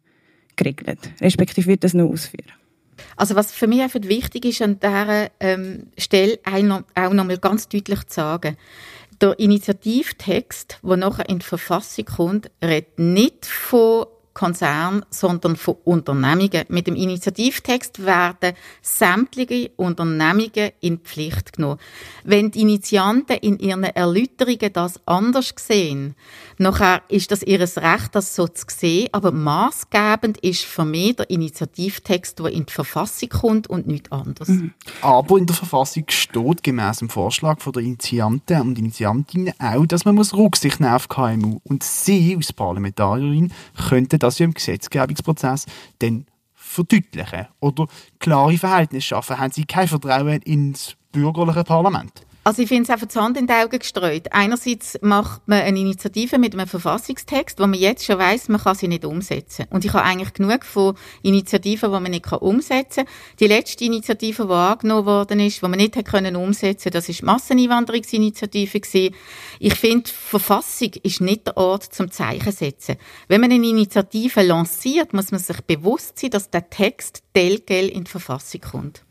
geregelt. 0.56 1.10
Respektive 1.20 1.66
wird 1.66 1.84
das 1.84 1.94
noch 1.94 2.10
ausführen. 2.10 2.52
Also 3.16 3.34
was 3.34 3.52
für 3.52 3.66
mich 3.66 3.82
einfach 3.82 4.00
wichtig 4.02 4.46
ist, 4.46 4.62
an 4.62 4.78
dieser 4.80 5.30
ähm, 5.40 5.88
Stelle 5.98 6.38
auch 6.44 7.12
noch 7.12 7.24
mal 7.24 7.38
ganz 7.38 7.68
deutlich 7.68 8.06
zu 8.06 8.14
sagen, 8.14 8.56
der 9.20 9.38
Initiativtext, 9.38 10.80
der 10.82 10.96
nachher 10.96 11.28
in 11.28 11.38
die 11.38 11.44
Verfassung 11.46 12.04
kommt, 12.04 12.50
redet 12.62 12.98
nicht 12.98 13.46
von 13.46 14.06
Konzern, 14.36 15.02
sondern 15.08 15.56
von 15.56 15.76
Unternehmungen. 15.84 16.64
Mit 16.68 16.86
dem 16.86 16.94
Initiativtext 16.94 18.04
werden 18.04 18.52
sämtliche 18.82 19.70
Unternehmungen 19.76 20.72
in 20.80 20.98
Pflicht 20.98 21.54
genommen. 21.54 21.80
Wenn 22.22 22.50
die 22.50 22.60
Initianten 22.60 23.38
in 23.38 23.58
ihren 23.58 23.84
Erläuterungen 23.84 24.70
das 24.74 25.00
anders 25.06 25.54
sehen, 25.56 26.16
nachher 26.58 27.00
ist 27.08 27.30
das 27.30 27.42
ihr 27.42 27.60
Recht, 27.60 28.10
das 28.12 28.36
so 28.36 28.46
zu 28.46 28.66
sehen, 28.68 29.08
aber 29.12 29.32
maßgebend 29.32 30.36
ist 30.38 30.64
für 30.64 30.84
mich 30.84 31.16
der 31.16 31.30
Initiativtext, 31.30 32.38
der 32.38 32.52
in 32.52 32.66
die 32.66 32.72
Verfassung 32.72 33.30
kommt 33.30 33.70
und 33.70 33.86
nichts 33.86 34.12
anderes. 34.12 34.48
Mhm. 34.48 34.74
Aber 35.00 35.38
in 35.38 35.46
der 35.46 35.56
Verfassung 35.56 36.04
steht 36.08 36.62
gemäß 36.62 36.98
dem 36.98 37.08
Vorschlag 37.08 37.60
von 37.60 37.72
der 37.72 37.82
Initianten 37.82 38.60
und 38.60 38.78
Initiantinnen 38.78 39.54
auch, 39.58 39.86
dass 39.86 40.04
man 40.04 40.14
muss 40.14 40.34
Rücksicht 40.34 40.78
nehmen 40.78 40.92
auf 40.92 41.08
KMU 41.08 41.60
und 41.64 41.82
sie 41.82 42.36
als 42.36 42.52
Parlamentarierin 42.52 43.50
könnten 43.88 44.25
das 44.26 44.38
ja 44.38 44.44
im 44.44 44.54
Gesetzgebungsprozess 44.54 45.66
dann 45.98 46.26
verdeutlichen 46.54 47.46
oder 47.60 47.86
klare 48.18 48.58
Verhältnisse 48.58 49.08
schaffen. 49.08 49.38
Haben 49.38 49.52
Sie 49.52 49.64
kein 49.64 49.88
Vertrauen 49.88 50.42
ins 50.42 50.96
bürgerliche 51.12 51.64
Parlament? 51.64 52.26
Also 52.46 52.62
ich 52.62 52.68
finde 52.68 52.84
es 52.84 52.90
einfach 52.90 53.08
die 53.08 53.18
Hand 53.18 53.36
in 53.36 53.48
die 53.48 53.52
Augen 53.54 53.76
gestreut. 53.76 54.28
Einerseits 54.30 54.96
macht 55.02 55.48
man 55.48 55.62
eine 55.62 55.80
Initiative 55.80 56.38
mit 56.38 56.54
einem 56.54 56.68
Verfassungstext, 56.68 57.58
wo 57.58 57.66
man 57.66 57.74
jetzt 57.74 58.04
schon 58.04 58.20
weiß, 58.20 58.50
man 58.50 58.60
kann 58.60 58.76
sie 58.76 58.86
nicht 58.86 59.04
umsetzen. 59.04 59.66
Und 59.70 59.84
ich 59.84 59.92
habe 59.92 60.04
eigentlich 60.04 60.32
genug 60.32 60.64
von 60.64 60.94
Initiativen, 61.24 61.90
die 61.90 62.00
man 62.00 62.12
nicht 62.12 62.30
umsetzen 62.30 63.04
kann. 63.04 63.14
Die 63.40 63.48
letzte 63.48 63.84
Initiative, 63.84 64.46
die 64.46 64.52
angenommen 64.52 65.06
worden 65.06 65.40
ist, 65.40 65.60
die 65.60 65.66
man 65.66 65.76
nicht 65.76 66.04
können 66.04 66.36
umsetzen 66.36 66.92
das 66.92 67.08
ist 67.08 67.22
die 67.22 67.24
Masseneinwanderungsinitiative. 67.24 68.80
Ich 69.58 69.74
finde, 69.74 70.08
Verfassung 70.08 70.92
ist 71.02 71.20
nicht 71.20 71.48
der 71.48 71.56
Ort 71.56 71.82
zum 71.82 72.12
Zeichen 72.12 72.52
setzen. 72.52 72.94
Wenn 73.26 73.40
man 73.40 73.50
eine 73.50 73.66
Initiative 73.66 74.42
lanciert, 74.42 75.14
muss 75.14 75.32
man 75.32 75.40
sich 75.40 75.60
bewusst 75.62 76.20
sein, 76.20 76.30
dass 76.30 76.48
der 76.48 76.70
Text 76.70 77.24
telgel 77.34 77.88
in 77.88 78.04
die 78.04 78.10
Verfassung 78.12 78.60
kommt. 78.60 79.02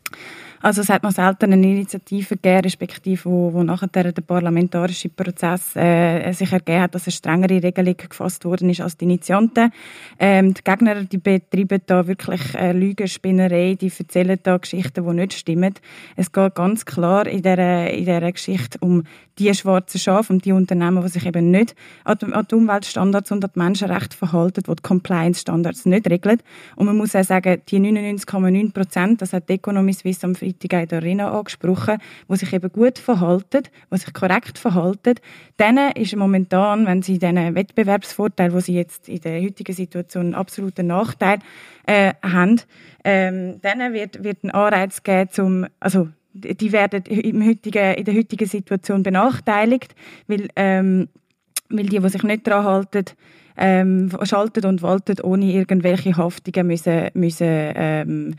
Also 0.66 0.80
es 0.80 0.88
hat 0.88 1.04
noch 1.04 1.12
selten 1.12 1.52
eine 1.52 1.64
Initiative 1.64 2.34
gegeben, 2.34 2.62
respektive 2.64 3.24
wo, 3.26 3.52
wo 3.52 3.62
nachher 3.62 3.86
der 3.86 4.10
parlamentarische 4.20 5.08
Prozess 5.08 5.76
äh, 5.76 6.32
sich 6.32 6.50
ergeben 6.50 6.80
hat, 6.80 6.92
dass 6.92 7.06
eine 7.06 7.12
strengere 7.12 7.62
Regelung 7.62 7.96
gefasst 7.96 8.44
worden 8.44 8.70
ist 8.70 8.80
als 8.80 8.96
die 8.96 9.04
Initianten. 9.04 9.70
Ähm, 10.18 10.54
die 10.54 10.64
Gegner 10.64 11.04
die 11.04 11.18
betreiben 11.18 11.82
da 11.86 12.08
wirklich 12.08 12.40
äh, 12.56 12.72
Lügenspinnerei, 12.72 13.76
die 13.80 13.92
erzählen 13.96 14.40
da 14.42 14.56
Geschichten, 14.56 15.06
die 15.06 15.14
nicht 15.14 15.34
stimmen. 15.34 15.74
Es 16.16 16.32
geht 16.32 16.56
ganz 16.56 16.84
klar 16.84 17.28
in 17.28 17.42
dieser, 17.42 17.88
in 17.88 18.04
dieser 18.04 18.32
Geschichte 18.32 18.78
um 18.80 19.04
die 19.38 19.54
schwarzen 19.54 19.98
Schafe 19.98 20.32
und 20.32 20.44
die 20.44 20.52
Unternehmen, 20.52 21.02
die 21.02 21.08
sich 21.08 21.26
eben 21.26 21.50
nicht 21.50 21.74
an 22.04 22.18
die 22.18 22.54
Umweltstandards 22.54 23.30
und 23.30 23.44
an 23.44 23.50
die 23.54 23.58
Menschenrechte 23.58 24.16
verhalten, 24.16 24.62
die 24.66 24.74
die 24.74 24.82
Compliance-Standards 24.82 25.86
nicht 25.86 26.08
regeln. 26.08 26.40
Und 26.76 26.86
man 26.86 26.96
muss 26.96 27.14
auch 27.14 27.24
sagen, 27.24 27.60
die 27.68 27.78
99,9 27.78 28.72
Prozent, 28.72 29.22
das 29.22 29.32
hat 29.32 29.48
die 29.48 29.54
Economy 29.54 29.92
Suisse 29.92 30.24
am 30.26 30.34
Freitag 30.34 30.82
in 30.82 30.88
der 30.88 30.98
Arena 30.98 31.30
angesprochen, 31.30 31.98
die 32.28 32.36
sich 32.36 32.52
eben 32.52 32.72
gut 32.72 32.98
verhalten, 32.98 33.64
die 33.92 33.98
sich 33.98 34.12
korrekt 34.14 34.58
verhalten, 34.58 35.14
denen 35.58 35.92
ist 35.92 36.16
momentan, 36.16 36.86
wenn 36.86 37.02
sie 37.02 37.18
diesen 37.18 37.54
Wettbewerbsvorteil, 37.54 38.52
wo 38.52 38.60
sie 38.60 38.74
jetzt 38.74 39.08
in 39.08 39.20
der 39.20 39.42
heutigen 39.42 39.74
Situation 39.74 40.26
einen 40.26 40.34
absoluten 40.34 40.86
Nachteil 40.86 41.38
äh, 41.86 42.14
haben, 42.22 42.60
ähm, 43.04 43.60
denen 43.60 43.92
wird, 43.92 44.24
wird 44.24 44.44
ein 44.44 44.50
Anreiz 44.50 45.02
geben, 45.02 45.30
zum, 45.30 45.66
also 45.78 46.08
die 46.36 46.72
werden 46.72 47.04
im 47.04 47.46
heutigen, 47.46 47.94
in 47.94 48.04
der 48.04 48.14
heutigen 48.14 48.46
Situation 48.46 49.02
benachteiligt, 49.02 49.94
weil, 50.26 50.48
ähm, 50.56 51.08
weil 51.68 51.86
die, 51.86 51.98
die 51.98 52.08
sich 52.08 52.22
nicht 52.22 52.46
daran 52.46 52.64
halten, 52.64 53.04
ähm, 53.56 54.10
schalten 54.24 54.66
und 54.66 54.82
walten, 54.82 55.20
ohne 55.22 55.52
irgendwelche 55.52 56.16
Haftungen 56.16 56.66
müssen, 56.66 57.10
müssen 57.14 57.46
ähm, 57.48 58.34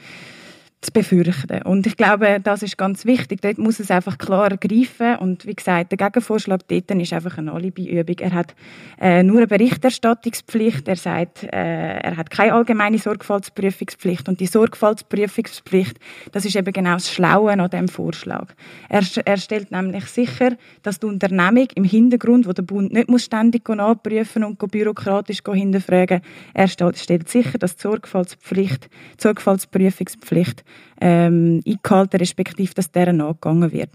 zu 0.79 0.91
befürchten. 0.91 1.63
Und 1.63 1.87
ich 1.87 1.97
glaube, 1.97 2.39
das 2.41 2.61
ist 2.61 2.77
ganz 2.77 3.05
wichtig. 3.05 3.41
Dort 3.41 3.57
muss 3.57 3.79
es 3.79 3.89
einfach 3.89 4.19
klar 4.19 4.55
greifen. 4.57 5.15
Und 5.17 5.47
wie 5.47 5.55
gesagt, 5.55 5.91
der 5.91 5.97
Gegenvorschlag 5.97 6.67
dort 6.67 6.91
ist 6.91 7.13
einfach 7.13 7.37
eine 7.39 7.51
Alibi-Übung. 7.51 8.15
Er 8.19 8.31
hat 8.31 8.53
äh, 9.01 9.23
nur 9.23 9.37
eine 9.37 9.47
Berichterstattungspflicht. 9.47 10.87
Er 10.87 10.95
sagt, 10.95 11.43
äh, 11.43 11.47
er 11.49 12.15
hat 12.15 12.29
keine 12.29 12.53
allgemeine 12.53 12.99
Sorgfaltsprüfungspflicht. 12.99 14.29
Und 14.29 14.39
die 14.39 14.45
Sorgfaltsprüfungspflicht, 14.45 15.97
das 16.31 16.45
ist 16.45 16.55
eben 16.55 16.71
genau 16.71 16.93
das 16.93 17.11
Schlaue 17.11 17.53
an 17.53 17.69
diesem 17.69 17.87
Vorschlag. 17.87 18.53
Er, 18.87 19.01
er 19.25 19.37
stellt 19.37 19.71
nämlich 19.71 20.05
sicher, 20.05 20.55
dass 20.83 20.99
die 20.99 21.07
Unternehmung 21.07 21.67
im 21.73 21.85
Hintergrund, 21.85 22.47
wo 22.47 22.53
der 22.53 22.63
Bund 22.63 22.93
nicht 22.93 23.09
muss 23.09 23.23
ständig 23.23 23.67
nachprüfen 23.67 24.43
und 24.43 24.59
bürokratisch 24.59 25.41
hinterfragen, 25.43 26.21
er 26.53 26.67
stellt 26.67 27.29
sicher, 27.29 27.57
dass 27.57 27.77
die 27.77 27.81
Sorgfaltspflicht, 27.81 28.85
die 28.85 29.21
Sorgfaltsprüfungspflicht 29.23 30.63
ähm, 31.01 31.61
eingehalten, 31.65 32.19
respektive 32.19 32.73
dass 32.73 32.91
deren 32.91 33.17
nachgegangen 33.17 33.71
wird. 33.71 33.91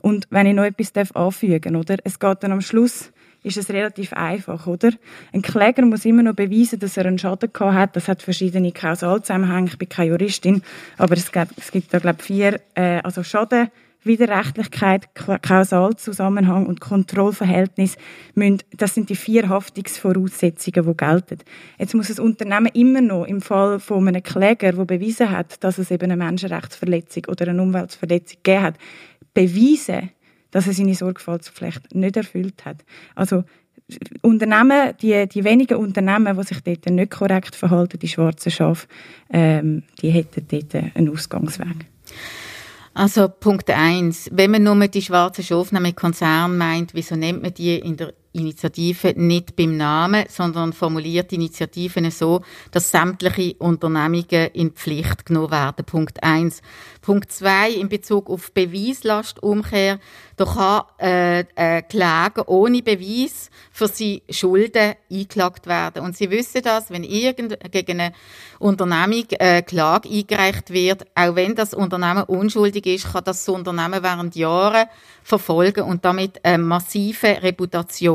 Und 0.00 0.26
wenn 0.30 0.46
ich 0.46 0.54
noch 0.54 0.64
etwas 0.64 0.92
darf 0.92 1.14
anfügen 1.14 1.76
oder? 1.76 1.96
Es 2.04 2.18
geht 2.18 2.42
dann 2.42 2.52
am 2.52 2.60
Schluss 2.60 3.12
ist 3.42 3.56
es 3.56 3.70
relativ 3.70 4.12
einfach, 4.12 4.66
oder? 4.66 4.90
Ein 5.32 5.42
Kläger 5.42 5.84
muss 5.86 6.04
immer 6.04 6.22
noch 6.22 6.34
beweisen, 6.34 6.78
dass 6.78 6.96
er 6.96 7.06
einen 7.06 7.18
Schaden 7.18 7.50
gehabt 7.52 7.74
hat. 7.74 7.96
Das 7.96 8.08
hat 8.08 8.22
verschiedene 8.22 8.72
Kausalzusammenhänge. 8.72 9.68
Ich 9.68 9.78
bin 9.78 9.88
keine 9.88 10.10
Juristin, 10.10 10.62
aber 10.98 11.14
es 11.14 11.32
gibt, 11.32 11.52
es 11.56 11.70
gibt 11.70 11.94
da, 11.94 11.98
glaube 11.98 12.18
ich, 12.20 12.26
vier, 12.26 12.60
äh, 12.74 13.00
also 13.02 13.22
Schaden, 13.22 13.70
Widerrechtlichkeit, 14.02 15.08
Kausalzusammenhang 15.14 16.66
und 16.66 16.80
Kontrollverhältnis 16.80 17.96
müssen, 18.34 18.58
das 18.76 18.94
sind 18.94 19.10
die 19.10 19.16
vier 19.16 19.48
Haftungsvoraussetzungen, 19.48 20.86
die 20.86 20.96
gelten. 20.96 21.38
Jetzt 21.78 21.94
muss 21.94 22.08
das 22.08 22.18
Unternehmen 22.18 22.70
immer 22.72 23.00
noch 23.00 23.24
im 23.26 23.40
Fall 23.40 23.78
von 23.78 24.08
einem 24.08 24.22
Kläger, 24.22 24.72
der 24.72 24.84
bewiesen 24.84 25.30
hat, 25.30 25.62
dass 25.62 25.78
es 25.78 25.90
eben 25.90 26.10
eine 26.10 26.16
Menschenrechtsverletzung 26.16 27.24
oder 27.28 27.48
eine 27.48 27.62
Umweltverletzung 27.62 28.38
gegeben 28.42 28.62
hat, 28.62 28.74
beweisen, 29.34 30.10
dass 30.50 30.66
er 30.66 30.72
seine 30.72 30.94
Sorgfaltspflicht 30.94 31.94
nicht 31.94 32.16
erfüllt 32.16 32.64
hat. 32.64 32.84
Also 33.14 33.44
Unternehmen, 34.22 34.94
die, 35.00 35.28
die 35.28 35.44
wenigen 35.44 35.76
Unternehmen, 35.76 36.36
die 36.36 36.44
sich 36.44 36.60
dort 36.60 36.86
nicht 36.86 37.10
korrekt 37.10 37.56
verhalten, 37.56 37.98
die 37.98 38.08
schwarzen 38.08 38.52
Schafe, 38.52 38.86
ähm, 39.30 39.82
die 40.00 40.10
hätten 40.10 40.46
dort 40.48 40.74
einen 40.94 41.10
Ausgangsweg. 41.10 41.86
Also 42.94 43.28
Punkt 43.28 43.70
eins: 43.70 44.28
Wenn 44.32 44.50
man 44.50 44.62
nur 44.62 44.88
die 44.88 45.02
schwarzen 45.02 45.44
Schafe 45.44 45.80
mit 45.80 45.96
Konzern 45.96 46.56
meint, 46.56 46.94
wieso 46.94 47.16
nennt 47.16 47.42
man 47.42 47.54
die 47.54 47.78
in 47.78 47.96
der 47.96 48.12
Initiative 48.32 49.14
nicht 49.16 49.56
beim 49.56 49.76
Namen, 49.76 50.24
sondern 50.28 50.72
formuliert 50.72 51.32
Initiativen 51.32 52.10
so, 52.10 52.42
dass 52.70 52.90
sämtliche 52.90 53.54
Unternehmungen 53.58 54.50
in 54.52 54.70
Pflicht 54.70 55.26
genommen 55.26 55.50
werden. 55.50 55.84
Punkt 55.84 56.22
eins. 56.22 56.62
Punkt 57.00 57.32
zwei 57.32 57.70
in 57.70 57.88
Bezug 57.88 58.30
auf 58.30 58.52
Beweislastumkehr. 58.52 59.98
Da 60.36 60.44
kann 60.44 60.82
äh, 60.98 61.40
äh, 61.54 61.82
Klage 61.82 62.48
ohne 62.48 62.82
Beweis 62.82 63.50
für 63.72 63.88
sie 63.88 64.22
Schulden 64.30 64.94
eingeklagt 65.10 65.66
werden. 65.66 66.02
Und 66.02 66.16
Sie 66.16 66.30
wissen 66.30 66.62
das, 66.62 66.90
wenn 66.90 67.04
irgend 67.04 67.58
gegen 67.70 68.00
eine 68.00 68.12
Unternehmung 68.58 69.24
äh, 69.30 69.62
Klage 69.62 70.08
eingereicht 70.08 70.70
wird, 70.70 71.04
auch 71.14 71.34
wenn 71.34 71.54
das 71.54 71.74
Unternehmen 71.74 72.24
unschuldig 72.24 72.86
ist, 72.86 73.12
kann 73.12 73.24
das 73.24 73.48
Unternehmen 73.48 74.02
während 74.02 74.36
Jahren 74.36 74.86
verfolgen 75.22 75.84
und 75.84 76.04
damit 76.04 76.44
einen 76.44 76.66
massiven 76.66 77.36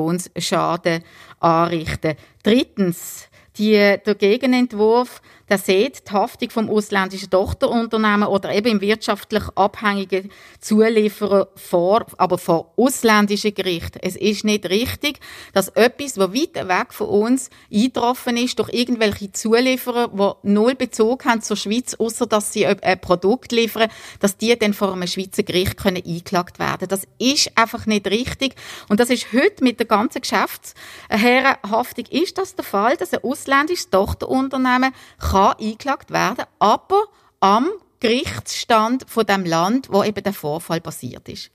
Reputationsschaden 0.05 1.03
anrichten. 1.39 2.15
Drittens, 2.43 3.27
die, 3.57 3.73
der 3.73 4.15
Gegenentwurf 4.15 5.21
der 5.49 5.57
sieht 5.57 6.09
die 6.09 6.13
Haftung 6.13 6.49
vom 6.49 6.69
ausländischen 6.69 7.29
Tochterunternehmen 7.29 8.27
oder 8.27 8.53
eben 8.53 8.67
im 8.67 8.81
wirtschaftlich 8.81 9.43
abhängigen 9.55 10.31
Zulieferer 10.59 11.49
vor, 11.55 12.05
aber 12.17 12.37
vor 12.37 12.73
ausländischen 12.77 13.53
Gerichten. 13.53 13.99
Es 14.01 14.15
ist 14.15 14.43
nicht 14.43 14.67
richtig, 14.69 15.19
dass 15.53 15.69
etwas, 15.69 16.17
was 16.17 16.33
weit 16.33 16.55
weg 16.55 16.93
von 16.93 17.07
uns 17.07 17.49
eingetroffen 17.71 18.37
ist, 18.37 18.57
durch 18.57 18.73
irgendwelche 18.73 19.31
Zulieferer, 19.31 20.09
die 20.09 20.49
null 20.49 20.75
Bezug 20.75 21.25
haben 21.25 21.41
zur 21.41 21.57
Schweiz, 21.57 21.95
außer 21.95 22.25
dass 22.25 22.51
sie 22.51 22.65
ein 22.65 22.99
Produkt 22.99 23.51
liefern, 23.51 23.89
dass 24.19 24.37
die 24.37 24.57
dann 24.57 24.73
vor 24.73 24.93
einem 24.93 25.07
Schweizer 25.07 25.43
Gericht 25.43 25.77
können 25.77 25.97
eingeklagt 25.97 26.59
werden. 26.59 26.87
Das 26.87 27.07
ist 27.19 27.51
einfach 27.55 27.85
nicht 27.85 28.07
richtig. 28.07 28.55
Und 28.89 28.99
das 28.99 29.09
ist 29.09 29.31
heute 29.33 29.63
mit 29.63 29.79
der 29.79 29.87
ganzen 29.87 30.21
Geschäftsherrenhaftung 30.21 32.05
ist 32.09 32.37
das 32.37 32.55
der 32.55 32.65
Fall, 32.65 32.97
dass 32.97 33.13
ein 33.13 33.23
ausländisches 33.23 33.89
Tochterunternehmen 33.89 34.91
eingeklagt 35.35 36.11
werden, 36.11 36.45
aber 36.59 37.03
am 37.39 37.69
Gerichtsstand 37.99 39.05
von 39.07 39.25
dem 39.25 39.45
Land, 39.45 39.89
wo 39.91 40.03
eben 40.03 40.23
der 40.23 40.33
Vorfall 40.33 40.81
passiert 40.81 41.27
ist. 41.29 41.51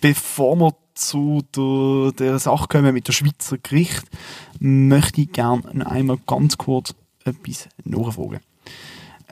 Bevor 0.00 0.56
wir 0.56 0.74
zu 0.94 1.42
der, 1.56 2.12
der 2.12 2.38
Sache 2.38 2.68
kommen 2.68 2.94
mit 2.94 3.08
der 3.08 3.12
Schweizer 3.12 3.58
Gericht, 3.58 4.04
möchte 4.60 5.22
ich 5.22 5.32
gerne 5.32 5.86
einmal 5.86 6.18
ganz 6.26 6.56
kurz 6.58 6.94
etwas 7.24 7.68
nachfragen. 7.84 8.40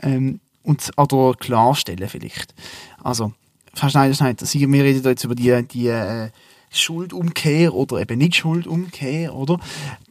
Ähm, 0.02 0.41
und, 0.62 0.91
oder 0.97 1.35
klarstellen 1.38 2.09
vielleicht. 2.09 2.55
Also, 3.02 3.33
Frau 3.75 3.88
Schneider-Schneider, 3.88 4.47
wir 4.47 4.85
reden 4.85 5.05
jetzt 5.05 5.25
über 5.25 5.35
die, 5.35 5.62
die 5.69 5.88
äh, 5.88 6.31
Schuldumkehr 6.71 7.75
oder 7.75 8.00
eben 8.00 8.19
nicht 8.19 8.37
Schuldumkehr, 8.37 9.35
oder? 9.35 9.59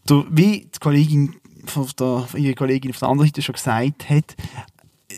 Der, 0.08 0.26
wie 0.30 0.70
die 0.74 0.80
Kollegin 0.80 1.36
von 1.66 1.88
der, 2.00 2.28
ihre 2.36 2.56
Kollegin 2.56 2.92
auf 2.92 3.00
der 3.00 3.10
anderen 3.10 3.28
Seite 3.28 3.42
schon 3.42 3.54
gesagt 3.54 4.10
hat, 4.10 4.36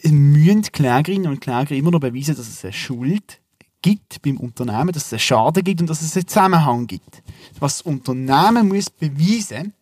müssen 0.04 0.64
Klägerinnen 0.64 1.28
und 1.28 1.42
Kläger 1.42 1.72
immer 1.72 1.92
noch 1.92 2.00
beweisen, 2.00 2.36
dass 2.36 2.48
es 2.48 2.64
eine 2.64 2.74
Schuld 2.74 3.40
gibt 3.82 4.22
beim 4.22 4.38
Unternehmen, 4.38 4.92
dass 4.92 5.08
es 5.08 5.14
einen 5.14 5.20
Schaden 5.20 5.64
gibt 5.64 5.82
und 5.82 5.90
dass 5.90 6.02
es 6.02 6.16
einen 6.16 6.28
Zusammenhang 6.28 6.88
gibt. 6.88 7.22
Was 7.60 7.78
das 7.78 7.82
Unternehmen 7.84 8.70
muss 8.70 8.90
beweisen, 8.90 9.74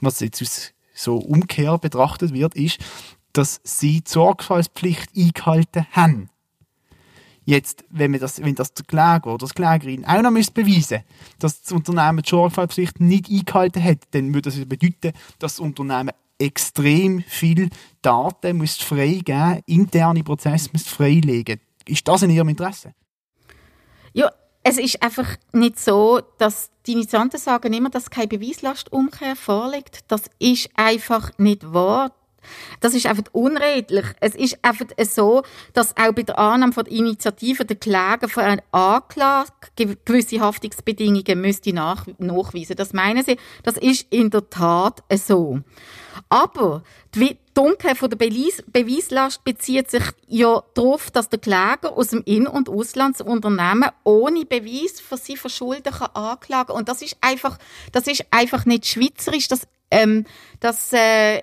was 0.00 0.20
jetzt 0.20 0.74
so 0.94 1.16
umgekehrt 1.16 1.80
betrachtet 1.80 2.32
wird, 2.32 2.54
ist, 2.54 2.78
dass 3.32 3.60
sie 3.64 4.00
die 4.00 4.10
Sorgfaltspflicht 4.10 5.10
eingehalten 5.16 5.86
haben. 5.92 6.30
Jetzt, 7.48 7.84
wenn, 7.90 8.12
wir 8.12 8.18
das, 8.18 8.42
wenn 8.42 8.56
das 8.56 8.74
der 8.74 8.84
Kläger 8.84 9.26
oder 9.26 9.38
das 9.38 9.54
Klägerin 9.54 10.04
auch 10.04 10.20
noch 10.20 10.32
beweisen 10.32 10.64
müsste, 10.64 11.04
dass 11.38 11.62
das 11.62 11.72
Unternehmen 11.72 12.22
die 12.22 12.28
Sorgfaltspflicht 12.28 13.00
nicht 13.00 13.30
eingehalten 13.30 13.82
hat, 13.82 13.98
dann 14.10 14.34
würde 14.34 14.50
das 14.50 14.58
bedeuten, 14.66 15.12
dass 15.38 15.54
das 15.54 15.60
Unternehmen 15.60 16.10
extrem 16.38 17.22
viel 17.22 17.70
Daten 18.02 18.58
muss 18.58 18.76
freigeben, 18.76 19.62
interne 19.66 20.24
Prozesse 20.24 20.70
muss 20.72 20.88
freilegen. 20.88 21.60
Ist 21.86 22.06
das 22.08 22.22
in 22.22 22.30
Ihrem 22.30 22.48
Interesse? 22.48 22.94
Ja, 24.12 24.32
es 24.64 24.78
ist 24.78 25.00
einfach 25.00 25.36
nicht 25.52 25.78
so, 25.78 26.20
dass 26.38 26.70
die 26.86 26.94
Initianten 26.94 27.38
sagen 27.38 27.72
immer, 27.72 27.90
dass 27.90 28.10
keine 28.10 28.26
Beweislastumkehr 28.26 29.36
vorliegt. 29.36 30.00
Das 30.08 30.24
ist 30.40 30.68
einfach 30.74 31.30
nicht 31.38 31.72
wahr. 31.72 32.12
Das 32.80 32.94
ist 32.94 33.06
einfach 33.06 33.24
unredlich. 33.32 34.04
Es 34.20 34.34
ist 34.34 34.58
einfach 34.62 34.86
so, 35.04 35.42
dass 35.72 35.96
auch 35.96 36.12
bei 36.12 36.22
der 36.22 36.38
Annahme 36.38 36.72
von 36.72 36.84
der 36.84 36.92
Initiative 36.92 37.64
der 37.64 37.76
Kläger 37.76 38.28
von 38.28 38.44
einer 38.44 38.62
Anklage 38.72 39.50
gewisse 40.04 40.40
Haftungsbedingungen 40.40 41.40
müsste 41.40 41.72
nach 41.72 42.06
nachweisen. 42.18 42.76
Das 42.76 42.92
meinen 42.92 43.24
Sie, 43.24 43.36
das 43.62 43.76
ist 43.76 44.06
in 44.10 44.30
der 44.30 44.48
Tat 44.50 45.02
so. 45.14 45.60
Aber 46.28 46.82
die 47.14 47.38
Dunkelheit 47.54 47.96
von 47.96 48.10
der 48.10 48.16
Beweislast 48.16 49.44
bezieht 49.44 49.90
sich 49.90 50.02
ja 50.26 50.62
darauf, 50.74 51.10
dass 51.10 51.28
der 51.28 51.38
Kläger 51.38 51.96
aus 51.96 52.08
dem 52.08 52.22
In- 52.24 52.46
und 52.46 52.68
Auslandsunternehmen 52.68 53.90
ohne 54.04 54.44
Beweis 54.44 55.00
für 55.00 55.16
sie 55.16 55.36
Verschulden 55.36 55.92
kann 55.92 56.10
anklagen 56.14 56.72
Und 56.72 56.88
das 56.88 57.02
ist 57.02 57.16
einfach, 57.20 57.58
das 57.92 58.06
ist 58.06 58.26
einfach 58.30 58.66
nicht 58.66 58.86
schweizerisch. 58.86 59.48
Das, 59.48 59.66
ähm, 59.90 60.26
das, 60.60 60.92
äh, 60.92 61.42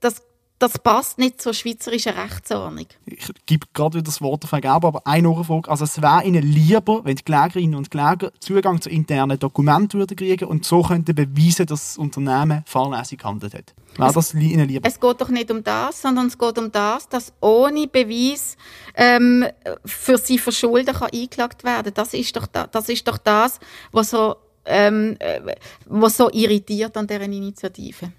das 0.00 0.22
das 0.62 0.78
passt 0.78 1.18
nicht 1.18 1.42
zur 1.42 1.54
schweizerischen 1.54 2.12
Rechtsordnung. 2.12 2.86
Ich 3.04 3.28
gebe 3.46 3.66
gerade 3.74 3.94
wieder 3.94 4.04
das 4.04 4.20
Wort 4.20 4.44
auf 4.44 4.50
Vergeben, 4.50 4.72
aber 4.72 5.02
eine 5.04 5.28
Nachfrage. 5.28 5.68
Also 5.68 5.84
es 5.84 6.00
wäre 6.00 6.22
Ihnen 6.24 6.42
lieber, 6.42 7.04
wenn 7.04 7.16
die 7.16 7.24
Klägerinnen 7.24 7.74
und 7.74 7.90
Kläger 7.90 8.30
Zugang 8.38 8.80
zu 8.80 8.88
internen 8.88 9.38
Dokumenten 9.40 9.98
würden 9.98 10.16
kriegen 10.16 10.44
und 10.44 10.64
so 10.64 10.82
könnten 10.82 11.16
beweisen, 11.16 11.66
dass 11.66 11.94
das 11.94 11.98
Unternehmen 11.98 12.62
fahrlässig 12.64 13.18
gehandelt 13.18 13.54
hat. 13.54 13.74
Wäre 13.96 14.12
das 14.12 14.34
Ihnen 14.34 14.68
lieber? 14.68 14.88
Es 14.88 15.00
geht 15.00 15.20
doch 15.20 15.30
nicht 15.30 15.50
um 15.50 15.64
das, 15.64 16.00
sondern 16.00 16.28
es 16.28 16.38
geht 16.38 16.56
um 16.56 16.70
das, 16.70 17.08
dass 17.08 17.32
ohne 17.40 17.88
Beweis 17.88 18.56
ähm, 18.94 19.44
für 19.84 20.16
sie 20.18 20.38
Verschulden 20.38 20.94
kann 20.94 21.10
eingeklagt 21.12 21.64
werden. 21.64 21.92
Das 21.92 22.14
ist 22.14 22.36
doch, 22.36 22.46
da, 22.46 22.68
das, 22.68 22.88
ist 22.88 23.06
doch 23.08 23.18
das, 23.18 23.58
was 23.90 24.10
so, 24.10 24.36
ähm, 24.64 25.16
äh, 25.18 25.40
was 25.86 26.16
so 26.16 26.30
irritiert 26.30 26.96
an 26.96 27.08
dieser 27.08 27.22
Initiative. 27.22 28.12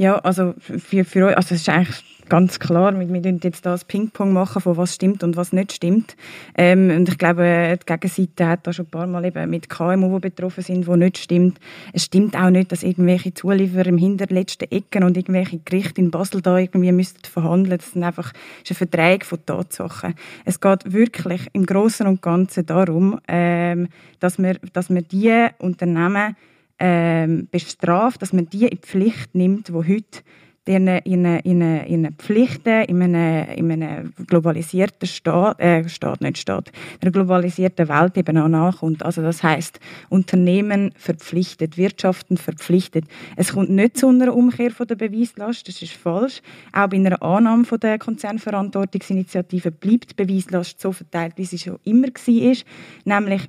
Ja, 0.00 0.16
also 0.20 0.54
für, 0.58 1.04
für 1.04 1.26
euch, 1.26 1.36
also 1.36 1.54
es 1.54 1.60
ist 1.60 1.68
eigentlich 1.68 2.02
ganz 2.30 2.58
klar, 2.58 2.98
wir, 2.98 3.12
wir 3.12 3.38
jetzt 3.42 3.66
das 3.66 3.84
Ping-Pong 3.84 4.32
machen, 4.32 4.62
von 4.62 4.78
was 4.78 4.94
stimmt 4.94 5.22
und 5.22 5.36
was 5.36 5.52
nicht 5.52 5.74
stimmt. 5.74 6.16
Ähm, 6.56 6.88
und 6.88 7.06
ich 7.10 7.18
glaube, 7.18 7.78
die 7.78 7.84
Gegenseite 7.84 8.46
hat 8.46 8.66
da 8.66 8.72
schon 8.72 8.86
ein 8.86 8.90
paar 8.90 9.06
Mal 9.06 9.26
eben 9.26 9.50
mit 9.50 9.68
KMU, 9.68 10.14
die 10.14 10.30
betroffen 10.30 10.64
sind, 10.64 10.86
wo 10.86 10.96
nicht 10.96 11.18
stimmt. 11.18 11.60
Es 11.92 12.04
stimmt 12.04 12.34
auch 12.34 12.48
nicht, 12.48 12.72
dass 12.72 12.82
irgendwelche 12.82 13.34
Zulieferer 13.34 13.88
im 13.88 13.98
hinterletzten 13.98 14.70
Ecken 14.70 15.04
und 15.04 15.18
irgendwelche 15.18 15.58
Gerichte 15.58 16.00
in 16.00 16.10
Basel 16.10 16.40
da 16.40 16.56
irgendwie 16.56 16.92
müssten 16.92 17.26
verhandeln. 17.30 17.76
Das 17.76 17.92
sind 17.92 18.02
einfach 18.02 18.32
das 18.32 18.70
ist 18.70 18.80
ein 18.80 18.88
Vertrag 18.88 19.26
von 19.26 19.44
Tatsachen. 19.44 20.14
Es 20.46 20.62
geht 20.62 20.94
wirklich 20.94 21.42
im 21.52 21.66
Großen 21.66 22.06
und 22.06 22.22
Ganzen 22.22 22.64
darum, 22.64 23.20
ähm, 23.28 23.88
dass 24.18 24.38
wir, 24.38 24.54
dass 24.72 24.88
wir 24.88 25.02
die 25.02 25.48
Unternehmen 25.58 26.36
ähm, 26.80 27.48
bestraft, 27.50 28.22
dass 28.22 28.32
man 28.32 28.48
die 28.48 28.64
in 28.64 28.70
die 28.70 28.76
Pflicht 28.78 29.34
nimmt, 29.34 29.68
die 29.68 29.72
heute 29.72 30.22
in 30.66 30.86
ihren 30.86 32.14
Pflichten 32.16 32.84
in 32.84 33.02
einem, 33.02 33.48
in 33.56 33.82
einem 33.82 34.12
globalisierten 34.26 35.08
Staat, 35.08 35.58
äh, 35.58 35.88
Staat, 35.88 36.20
nicht 36.20 36.38
Staat, 36.38 36.68
in 36.68 37.02
einer 37.02 37.10
globalisierten 37.12 37.88
Welt 37.88 38.16
eben 38.16 38.36
auch 38.38 38.48
nachkommt. 38.48 39.02
Also 39.02 39.22
das 39.22 39.42
heißt, 39.42 39.80
Unternehmen 40.10 40.92
verpflichtet, 40.96 41.76
Wirtschaften 41.76 42.36
verpflichtet. 42.36 43.06
Es 43.36 43.52
kommt 43.52 43.70
nicht 43.70 43.96
zu 43.96 44.08
einer 44.08 44.34
Umkehr 44.34 44.70
von 44.70 44.86
der 44.86 44.96
Beweislast, 44.96 45.66
das 45.66 45.82
ist 45.82 45.92
falsch. 45.92 46.42
Auch 46.72 46.88
bei 46.88 46.98
einer 46.98 47.20
Annahme 47.22 47.64
von 47.64 47.80
der 47.80 47.98
Konzernverantwortungsinitiative 47.98 49.70
bleibt 49.70 50.10
die 50.10 50.24
Beweislast 50.24 50.80
so 50.80 50.92
verteilt, 50.92 51.32
wie 51.36 51.46
sie 51.46 51.58
schon 51.58 51.78
immer 51.84 52.08
war, 52.08 52.56
nämlich 53.04 53.48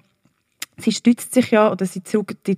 sie 0.82 0.92
stützt 0.92 1.34
sich 1.34 1.52
ja 1.52 1.72
oder 1.72 1.86
sie, 1.86 2.04
zurück, 2.04 2.36
sie 2.46 2.56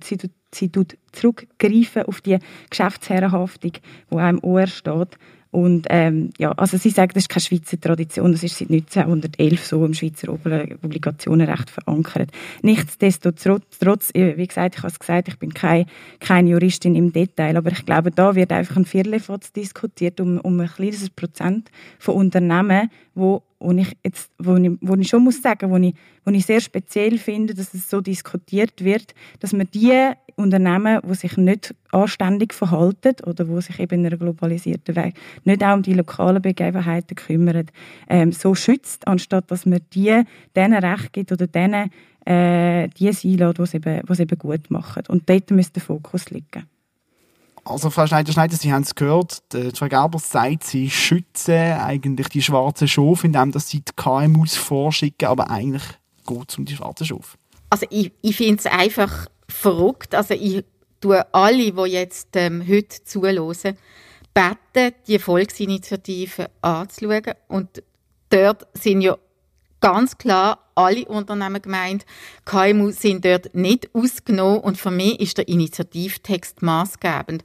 sie 0.54 0.70
zurückgreifen 1.12 2.02
auf 2.04 2.20
die 2.20 2.38
Geschäftsherrenhaftung, 2.70 3.72
die 4.10 4.16
im 4.16 4.42
OR 4.42 4.66
steht. 4.66 5.18
Und 5.54 5.86
ähm, 5.88 6.30
ja, 6.36 6.50
also 6.50 6.76
sie 6.78 6.90
sagt, 6.90 7.14
das 7.14 7.24
ist 7.24 7.28
keine 7.28 7.42
Schweizer 7.42 7.80
Tradition, 7.80 8.32
das 8.32 8.42
ist 8.42 8.58
seit 8.58 8.70
1911 8.70 9.64
so 9.64 9.84
im 9.84 9.94
Schweizer 9.94 10.32
Obligationenrecht 10.32 11.70
verankert. 11.70 12.30
Nichtsdestotrotz, 12.62 14.10
äh, 14.14 14.36
wie 14.36 14.48
gesagt, 14.48 14.74
ich 14.74 14.82
habe 14.82 14.88
es 14.88 14.98
gesagt, 14.98 15.28
ich 15.28 15.38
bin 15.38 15.54
keine, 15.54 15.86
keine 16.18 16.50
Juristin 16.50 16.96
im 16.96 17.12
Detail, 17.12 17.56
aber 17.56 17.70
ich 17.70 17.86
glaube, 17.86 18.10
da 18.10 18.34
wird 18.34 18.50
einfach 18.50 18.76
ein 18.76 18.84
Viertelfatz 18.84 19.52
diskutiert 19.52 20.20
um, 20.20 20.40
um 20.40 20.58
ein 20.58 20.66
kleines 20.66 21.08
Prozent 21.08 21.70
von 22.00 22.16
Unternehmen, 22.16 22.90
die 23.14 23.38
wo 23.64 23.72
ich 23.72 23.96
jetzt, 24.04 24.30
wo 24.38 24.56
ich, 24.56 24.72
wo 24.80 24.94
ich 24.94 25.08
schon 25.08 25.24
muss 25.24 25.40
sagen, 25.40 25.70
wo 25.70 25.76
ich, 25.76 25.94
wo 26.24 26.30
ich 26.30 26.44
sehr 26.44 26.60
speziell 26.60 27.18
finde, 27.18 27.54
dass 27.54 27.74
es 27.74 27.88
so 27.88 28.00
diskutiert 28.00 28.84
wird, 28.84 29.14
dass 29.40 29.52
man 29.52 29.68
die 29.72 30.12
Unternehmen, 30.36 31.00
die 31.08 31.14
sich 31.14 31.36
nicht 31.36 31.74
anständig 31.92 32.52
verhalten 32.52 33.14
oder 33.24 33.48
wo 33.48 33.60
sich 33.60 33.78
eben 33.78 34.00
in 34.00 34.06
einer 34.06 34.16
globalisierten 34.16 34.96
Welt 34.96 35.14
nicht 35.44 35.62
auch 35.62 35.74
um 35.74 35.82
die 35.82 35.94
lokalen 35.94 36.42
Begebenheiten 36.42 37.14
kümmern, 37.14 37.66
ähm, 38.08 38.32
so 38.32 38.54
schützt, 38.54 39.06
anstatt 39.06 39.50
dass 39.50 39.64
man 39.64 39.80
die 39.92 40.22
denen 40.56 40.84
Recht 40.84 41.12
gibt 41.12 41.32
oder 41.32 41.46
denen 41.46 41.90
äh, 42.26 42.88
die 42.88 43.08
einlädt, 43.08 43.58
die 43.58 43.62
es 43.62 43.74
eben, 43.74 44.00
eben 44.18 44.38
gut 44.38 44.70
machen. 44.70 45.04
Und 45.08 45.28
dort 45.28 45.50
müsste 45.50 45.74
der 45.74 45.82
Fokus 45.82 46.30
liegen. 46.30 46.64
Also 47.64 47.88
Frau 47.88 48.06
Schneider-Schneider, 48.06 48.56
Sie 48.56 48.72
haben 48.72 48.82
es 48.82 48.94
gehört, 48.94 49.42
Frau 49.74 49.88
Gerber 49.88 50.18
sagt, 50.18 50.64
sie 50.64 50.90
schützen 50.90 51.72
eigentlich 51.72 52.28
die 52.28 52.42
schwarzen 52.42 52.86
Schafe, 52.86 53.26
indem 53.26 53.52
sie 53.58 53.80
die 53.80 53.92
KMUs 53.96 54.56
vorschicken, 54.56 55.28
aber 55.28 55.50
eigentlich 55.50 55.82
geht 56.26 56.50
es 56.50 56.58
um 56.58 56.66
die 56.66 56.76
schwarzen 56.76 57.06
Schafe. 57.06 57.38
Also 57.70 57.86
ich, 57.90 58.12
ich 58.20 58.36
finde 58.36 58.60
es 58.60 58.66
einfach 58.66 59.26
verrückt. 59.48 60.14
Also 60.14 60.34
ich 60.34 60.64
tue 61.00 61.34
alle, 61.34 61.72
die 61.72 61.90
jetzt 61.90 62.28
ähm, 62.34 62.62
heute 62.66 63.02
zuhören, 63.04 63.76
beten, 64.34 64.94
die 65.06 65.18
Volksinitiative 65.18 66.50
anzuschauen. 66.60 67.34
Und 67.48 67.82
dort 68.30 68.66
sind 68.74 69.00
ja 69.00 69.16
ganz 69.80 70.18
klar 70.18 70.63
alle 70.74 71.04
Unternehmen 71.06 71.62
gemeint. 71.62 72.04
KMU 72.44 72.90
sind 72.90 73.24
dort 73.24 73.54
nicht 73.54 73.90
ausgenommen 73.94 74.60
und 74.60 74.78
für 74.78 74.90
mich 74.90 75.20
ist 75.20 75.38
der 75.38 75.48
Initiativtext 75.48 76.62
maßgebend. 76.62 77.42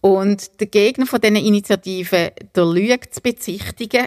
Und 0.00 0.60
der 0.60 0.68
Gegner 0.68 1.06
von 1.06 1.20
diesen 1.20 1.36
Initiativen, 1.36 2.30
der 2.54 2.64
Lüge 2.64 3.10
zu 3.10 3.20
bezichtigen, 3.20 4.06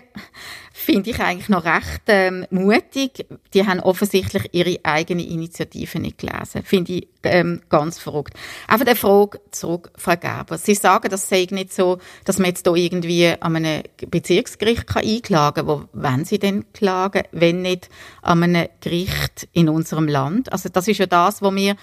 finde 0.74 1.10
ich 1.10 1.20
eigentlich 1.20 1.50
noch 1.50 1.66
recht 1.66 2.02
ähm, 2.08 2.46
mutig. 2.50 3.26
Die 3.54 3.68
haben 3.68 3.80
offensichtlich 3.82 4.50
ihre 4.54 4.80
eigene 4.84 5.24
Initiative 5.24 6.00
nicht 6.00 6.20
gelesen. 6.20 6.64
Finde 6.64 6.94
ich 6.94 7.08
ähm, 7.24 7.62
ganz 7.70 8.00
verrückt. 8.00 8.34
Einfach 8.68 8.86
eine 8.86 8.96
Frage 8.96 9.42
zurück, 9.52 9.92
Frau 9.98 10.16
Gerber. 10.16 10.58
Sie 10.58 10.76
sagen, 10.76 11.10
das 11.10 11.28
sei 11.28 11.48
nicht 11.52 11.74
so, 11.74 12.00
dass 12.26 12.40
man 12.40 12.48
jetzt 12.48 12.66
hier 12.66 12.76
irgendwie 12.76 13.28
an 13.28 13.56
einem 13.58 13.84
Bezirksgericht 14.10 14.88
kann 14.88 15.04
einklagen 15.04 15.68
kann. 15.68 15.88
Wo 15.94 16.02
wollen 16.02 16.26
Sie 16.26 16.40
denn 16.40 16.66
klagen, 16.74 17.24
wenn 17.32 17.62
nicht 17.62 17.90
an 18.22 18.44
einem 18.44 18.61
Gericht 18.80 19.48
in 19.54 19.70
unserem 19.70 20.08
Land? 20.08 20.52
Also 20.52 20.70
das 20.70 20.88
ist 20.88 20.98
ja 20.98 21.06
das, 21.06 21.42
was 21.42 21.56
wir 21.56 21.76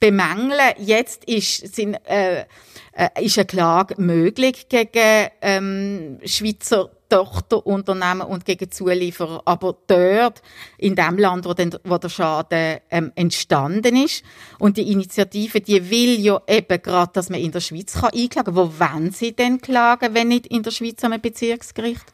bemängeln. 0.00 0.74
Jetzt 0.78 1.24
ist, 1.24 1.74
sind, 1.74 1.94
äh, 2.06 2.44
äh, 2.92 3.08
ist 3.20 3.38
eine 3.38 3.46
Klage 3.46 3.94
möglich 4.00 4.68
gegen 4.68 5.28
ähm, 5.40 6.18
Schweizer 6.24 6.90
Tochterunternehmen 7.08 8.22
und 8.22 8.44
gegen 8.44 8.70
Zulieferer. 8.70 9.42
Aber 9.44 9.76
dort, 9.86 10.42
in 10.76 10.94
dem 10.94 11.18
Land, 11.18 11.46
wo, 11.46 11.54
den, 11.54 11.74
wo 11.84 11.98
der 11.98 12.08
Schaden 12.08 12.78
ähm, 12.90 13.12
entstanden 13.14 13.96
ist. 13.96 14.22
Und 14.58 14.76
die 14.76 14.92
Initiative, 14.92 15.60
die 15.60 15.90
will 15.90 16.20
ja 16.20 16.40
eben 16.46 16.82
gerade, 16.82 17.12
dass 17.14 17.30
man 17.30 17.40
in 17.40 17.52
der 17.52 17.60
Schweiz 17.60 17.94
kann 17.94 18.10
einklagen 18.14 18.54
kann. 18.54 18.56
Wo 18.56 18.78
wollen 18.78 19.10
sie 19.10 19.32
denn 19.32 19.60
klagen, 19.60 20.14
wenn 20.14 20.28
nicht 20.28 20.46
in 20.48 20.62
der 20.62 20.70
Schweiz 20.70 21.02
am 21.02 21.18
Bezirksgericht? 21.20 22.04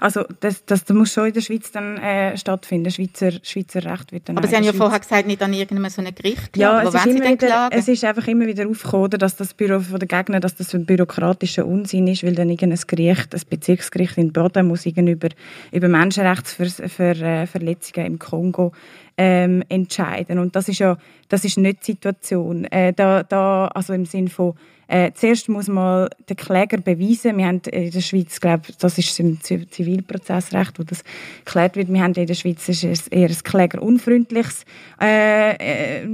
Also 0.00 0.24
das, 0.40 0.64
das, 0.64 0.84
das 0.84 0.96
muss 0.96 1.12
schon 1.12 1.26
in 1.26 1.32
der 1.32 1.40
Schweiz 1.40 1.72
dann 1.72 1.96
äh, 1.98 2.36
stattfinden. 2.36 2.90
Schweizer, 2.90 3.30
Schweizer 3.42 3.84
Recht 3.84 4.12
wird 4.12 4.28
dann 4.28 4.38
Aber 4.38 4.46
Sie 4.46 4.54
haben 4.56 4.62
ja 4.64 4.72
Schweiz. 4.72 4.78
vorher 4.78 5.00
gesagt, 5.00 5.26
nicht 5.26 5.42
an 5.42 5.52
irgendeinem 5.52 5.90
so 5.90 6.00
einem 6.02 6.14
Gericht 6.14 6.52
klagen. 6.52 6.86
Ja, 6.86 6.88
es 6.88 6.94
ist, 6.94 7.06
immer 7.06 7.24
wieder, 7.30 7.68
es 7.72 7.88
ist 7.88 8.04
einfach 8.04 8.28
immer 8.28 8.46
wieder 8.46 8.68
aufgekommen, 8.68 9.10
dass 9.10 9.34
das 9.36 9.52
Büro 9.54 9.80
von 9.80 9.98
der 9.98 10.08
Gegner, 10.08 10.38
dass 10.40 10.56
das 10.56 10.74
ein 10.74 10.84
bürokratischer 10.86 11.66
Unsinn 11.66 12.06
ist, 12.08 12.24
weil 12.24 12.34
dann 12.34 12.50
irgendein 12.50 12.80
Gericht, 12.86 13.34
ein 13.34 13.40
Bezirksgericht 13.48 14.18
in 14.18 14.32
Baden 14.32 14.68
muss 14.68 14.84
über, 14.86 15.28
über 15.72 15.88
Menschenrechtsverletzungen 15.88 18.06
im 18.06 18.18
Kongo 18.18 18.72
ähm, 19.18 19.62
entscheiden. 19.68 20.38
Und 20.38 20.56
das 20.56 20.68
ist 20.68 20.78
ja 20.78 20.98
das 21.28 21.44
ist 21.44 21.58
nicht 21.58 21.82
die 21.82 21.92
Situation. 21.92 22.64
Äh, 22.66 22.92
da, 22.92 23.22
da, 23.22 23.68
also 23.68 23.92
im 23.92 24.06
Sinne 24.06 24.30
von 24.30 24.54
äh, 24.88 25.12
zuerst 25.12 25.48
muss 25.48 25.68
man 25.68 26.08
den 26.28 26.36
Kläger 26.36 26.78
beweisen. 26.78 27.36
Wir 27.36 27.46
haben 27.46 27.60
in 27.70 27.90
der 27.90 28.00
Schweiz, 28.00 28.40
glaube 28.40 28.64
das 28.78 28.98
ist 28.98 29.18
im 29.18 29.40
Zivilprozessrecht, 29.40 30.78
wo 30.78 30.84
das 30.84 31.02
geklärt 31.44 31.76
wird. 31.76 31.92
Wir 31.92 32.02
haben 32.02 32.14
in 32.14 32.26
der 32.26 32.34
Schweiz 32.34 32.68
ist 32.68 32.84
eher 32.84 33.28
ein 33.28 33.36
klägerunfreundliches, 33.42 34.64
äh, 35.00 36.02
äh, 36.02 36.06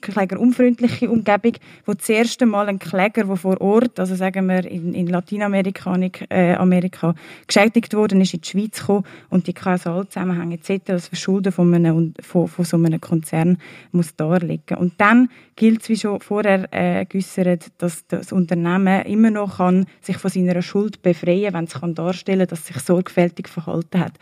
klägerunfreundliche 0.00 1.10
Umgebung, 1.10 1.52
wo 1.84 1.94
das 1.94 2.08
erste 2.08 2.46
Mal 2.46 2.68
ein 2.68 2.78
Kläger, 2.78 3.24
der 3.24 3.36
vor 3.36 3.60
Ort, 3.60 3.98
also 3.98 4.14
sagen 4.14 4.46
wir 4.46 4.64
in, 4.64 4.94
in 4.94 5.08
Lateinamerika, 5.08 5.96
äh, 6.30 6.54
Amerika, 6.54 7.14
geschädigt 7.46 7.94
worden 7.94 8.20
ist, 8.20 8.34
in 8.34 8.40
die 8.40 8.48
Schweiz 8.48 8.80
gekommen 8.80 9.04
und 9.30 9.46
die 9.46 9.52
Kausalzusammenhänge 9.52 10.54
etc., 10.54 10.84
das 10.86 11.08
Verschulden 11.08 11.52
von, 11.52 11.74
einem, 11.74 12.14
von, 12.20 12.46
von 12.46 12.64
so 12.64 12.76
einem 12.76 13.00
Konzern 13.00 13.58
muss 13.92 14.14
darlegen. 14.14 14.76
Und 14.76 14.94
dann 14.98 15.28
gilt 15.56 15.82
es, 15.82 15.88
wie 15.88 15.96
schon 15.96 16.20
vorher 16.20 16.68
äh, 16.72 17.04
geäussert, 17.06 17.72
dass 17.78 17.95
dass 18.04 18.26
das 18.26 18.32
Unternehmen 18.32 19.02
immer 19.02 19.30
noch 19.30 19.58
kann 19.58 19.86
sich 20.00 20.16
von 20.18 20.30
seiner 20.30 20.62
Schuld 20.62 21.02
befreien 21.02 21.52
kann, 21.52 21.54
wenn 21.54 21.64
es 21.64 21.74
kann 21.74 21.94
darstellen 21.94 22.40
kann, 22.40 22.48
dass 22.48 22.60
es 22.60 22.66
sich 22.66 22.78
sorgfältig 22.78 23.48
verhalten 23.48 24.00
hat. 24.00 24.14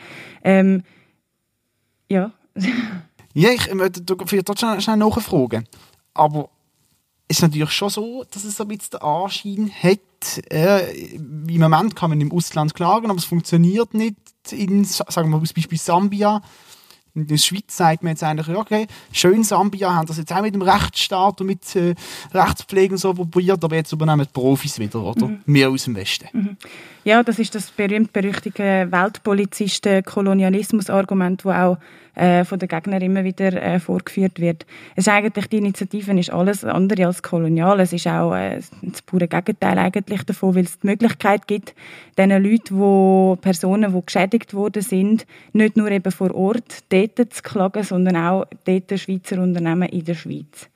Ähm, 0.43 0.83
ja. 2.09 2.33
ja, 3.35 3.51
ich 3.51 3.73
möchte 3.75 4.03
vielleicht 4.27 4.59
schnell, 4.59 4.81
schnell 4.81 4.97
nachfragen. 4.97 5.67
Aber 6.15 6.51
es 7.27 7.39
ist 7.39 7.43
natürlich 7.43 7.71
schon 7.71 7.91
so, 7.91 8.25
dass 8.31 8.45
es 8.45 8.61
ein 8.61 8.69
bisschen 8.69 8.91
den 8.93 9.01
Anschein 9.01 9.71
hat, 9.83 10.53
äh, 10.53 11.15
im 11.15 11.61
Moment 11.61 11.97
kann 11.97 12.11
man 12.11 12.21
im 12.21 12.33
Ausland 12.33 12.75
klagen, 12.75 13.11
aber 13.11 13.19
es 13.19 13.25
funktioniert 13.25 13.95
nicht 13.95 14.17
in, 14.51 14.85
sagen 14.85 15.31
wir 15.31 15.39
mal, 15.39 15.41
Beispiel 15.41 15.79
Sambia 15.79 16.43
in 17.15 17.27
der 17.29 17.37
Schweiz 17.37 17.77
sagt 17.77 18.03
man 18.03 18.11
jetzt 18.11 18.25
eigentlich, 18.25 18.57
okay, 18.57 18.89
schön 19.13 19.45
Sambia 19.45 19.95
haben 19.95 20.07
das 20.07 20.19
jetzt 20.19 20.33
auch 20.33 20.43
mit 20.43 20.53
dem 20.55 20.63
Rechtsstaat 20.63 21.41
und 21.41 21.47
mit 21.47 21.77
äh, 21.77 21.95
Rechtspflege 22.33 22.95
und 22.95 22.99
so 22.99 23.15
probiert, 23.15 23.63
aber 23.63 23.77
jetzt 23.77 23.93
übernehmen 23.93 24.27
die 24.27 24.33
Profis 24.33 24.81
wieder, 24.81 25.01
oder? 25.01 25.29
Mhm. 25.29 25.39
Mehr 25.47 25.71
aus 25.71 25.85
dem 25.85 25.95
Westen. 25.95 26.27
Mhm. 26.33 26.57
Ja, 27.05 27.23
das 27.23 27.39
ist 27.39 27.55
das 27.55 27.71
berühmt-berüchtigte 27.71 28.89
Weltpolizisten-Kolonialismus-Argument, 28.91 31.45
das 31.45 31.55
auch 31.55 31.79
äh, 32.15 32.45
von 32.45 32.59
den 32.59 32.69
Gegnern 32.69 33.03
immer 33.03 33.25
wieder 33.25 33.53
äh, 33.61 33.81
vorgeführt 33.81 34.41
wird. 34.41 34.67
Es 34.95 35.07
ist 35.07 35.13
eigentlich, 35.13 35.49
die 35.49 35.59
Initiative 35.59 36.19
ist 36.19 36.33
alles 36.33 36.65
andere 36.65 37.07
als 37.07 37.23
kolonial. 37.23 37.81
Es 37.81 37.93
ist 37.93 38.07
auch 38.07 38.35
äh, 38.35 38.61
das 38.83 39.03
pure 39.03 39.29
Gegenteil 39.29 39.79
eigentlich 39.79 40.23
davon, 40.23 40.55
weil 40.55 40.65
es 40.65 40.79
die 40.79 40.87
Möglichkeit 40.87 41.47
gibt, 41.47 41.75
diesen 42.17 42.43
Leuten, 42.43 42.79
wo 42.79 43.37
Personen, 43.41 43.93
die 43.93 44.07
geschädigt 44.07 44.55
worden 44.55 44.83
sind, 44.83 45.27
nicht 45.53 45.77
nur 45.77 45.91
eben 45.91 46.13
vor 46.13 46.35
Ort 46.35 46.85
dort 46.89 47.04
zu 47.09 47.43
klagen, 47.43 47.83
sondern 47.83 48.17
auch 48.17 48.45
dort 48.65 48.99
Schweizer 48.99 49.41
Unternehmen 49.41 49.89
in 49.89 50.05
der 50.05 50.15
Schweiz. 50.15 50.69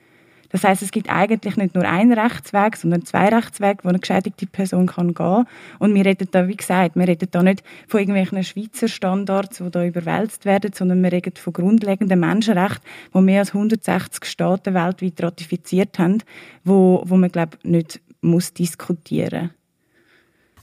Das 0.50 0.64
heißt, 0.64 0.82
es 0.82 0.90
gibt 0.90 1.10
eigentlich 1.10 1.56
nicht 1.56 1.74
nur 1.74 1.84
einen 1.84 2.12
Rechtsweg, 2.12 2.76
sondern 2.76 3.04
zwei 3.04 3.28
Rechtswege, 3.28 3.84
wo 3.84 3.88
eine 3.88 3.98
geschädigte 3.98 4.46
Person 4.46 4.86
kann 4.86 5.12
gehen. 5.12 5.44
Und 5.78 5.94
wir 5.94 6.04
reden 6.06 6.28
da, 6.30 6.48
wie 6.48 6.56
gesagt, 6.56 6.96
wir 6.96 7.06
reden 7.06 7.28
da 7.30 7.42
nicht 7.42 7.62
von 7.86 8.00
irgendwelchen 8.00 8.42
Schweizer 8.42 8.88
Standards, 8.88 9.58
die 9.58 9.70
da 9.70 9.84
überwälzt 9.84 10.46
werden, 10.46 10.72
sondern 10.72 11.02
wir 11.02 11.12
reden 11.12 11.34
von 11.36 11.52
grundlegenden 11.52 12.20
Menschenrechten, 12.20 12.84
die 13.14 13.20
mehr 13.20 13.40
als 13.40 13.54
160 13.54 14.24
Staaten 14.24 14.74
weltweit 14.74 15.22
ratifiziert 15.22 15.98
haben, 15.98 16.22
wo, 16.64 17.02
wo 17.04 17.16
man 17.16 17.30
glaube 17.30 17.58
nicht 17.62 18.00
muss 18.20 18.52
diskutieren 18.52 19.50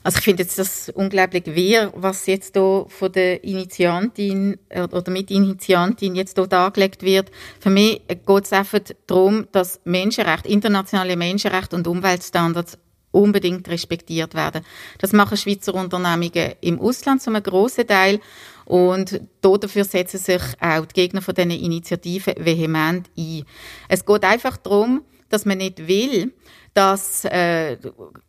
also 0.06 0.18
ich 0.18 0.24
finde 0.24 0.44
jetzt 0.44 0.56
das 0.56 0.88
unglaublich 0.90 1.46
wehr, 1.46 1.92
was 1.96 2.26
jetzt 2.26 2.54
hier 2.54 2.86
von 2.88 3.10
der 3.10 3.42
Initiantin 3.42 4.56
oder 4.70 5.10
Mitinitiantin 5.10 6.14
jetzt 6.14 6.36
hier 6.36 6.46
dargelegt 6.46 7.02
wird. 7.02 7.32
Für 7.58 7.70
mich 7.70 8.02
geht 8.06 8.44
es 8.44 8.52
einfach 8.52 8.78
darum, 9.08 9.48
dass 9.50 9.80
Menschenrechte, 9.82 10.48
internationale 10.48 11.16
Menschenrechte 11.16 11.74
und 11.74 11.88
Umweltstandards 11.88 12.78
unbedingt 13.10 13.68
respektiert 13.68 14.36
werden. 14.36 14.64
Das 14.98 15.12
machen 15.12 15.36
Schweizer 15.36 15.74
Unternehmungen 15.74 16.52
im 16.60 16.78
Ausland 16.78 17.20
zu 17.20 17.30
einem 17.30 17.42
grossen 17.42 17.88
Teil 17.88 18.20
und 18.64 19.20
dafür 19.40 19.82
setzen 19.82 20.18
sich 20.18 20.42
auch 20.60 20.86
die 20.86 20.94
Gegner 20.94 21.20
von 21.20 21.34
diesen 21.34 21.50
Initiativen 21.50 22.34
vehement 22.38 23.10
ein. 23.18 23.42
Es 23.88 24.06
geht 24.06 24.22
einfach 24.22 24.56
darum, 24.56 25.02
dass 25.28 25.44
man 25.44 25.58
nicht 25.58 25.86
will, 25.88 26.34
dass 26.74 27.24
äh, 27.24 27.78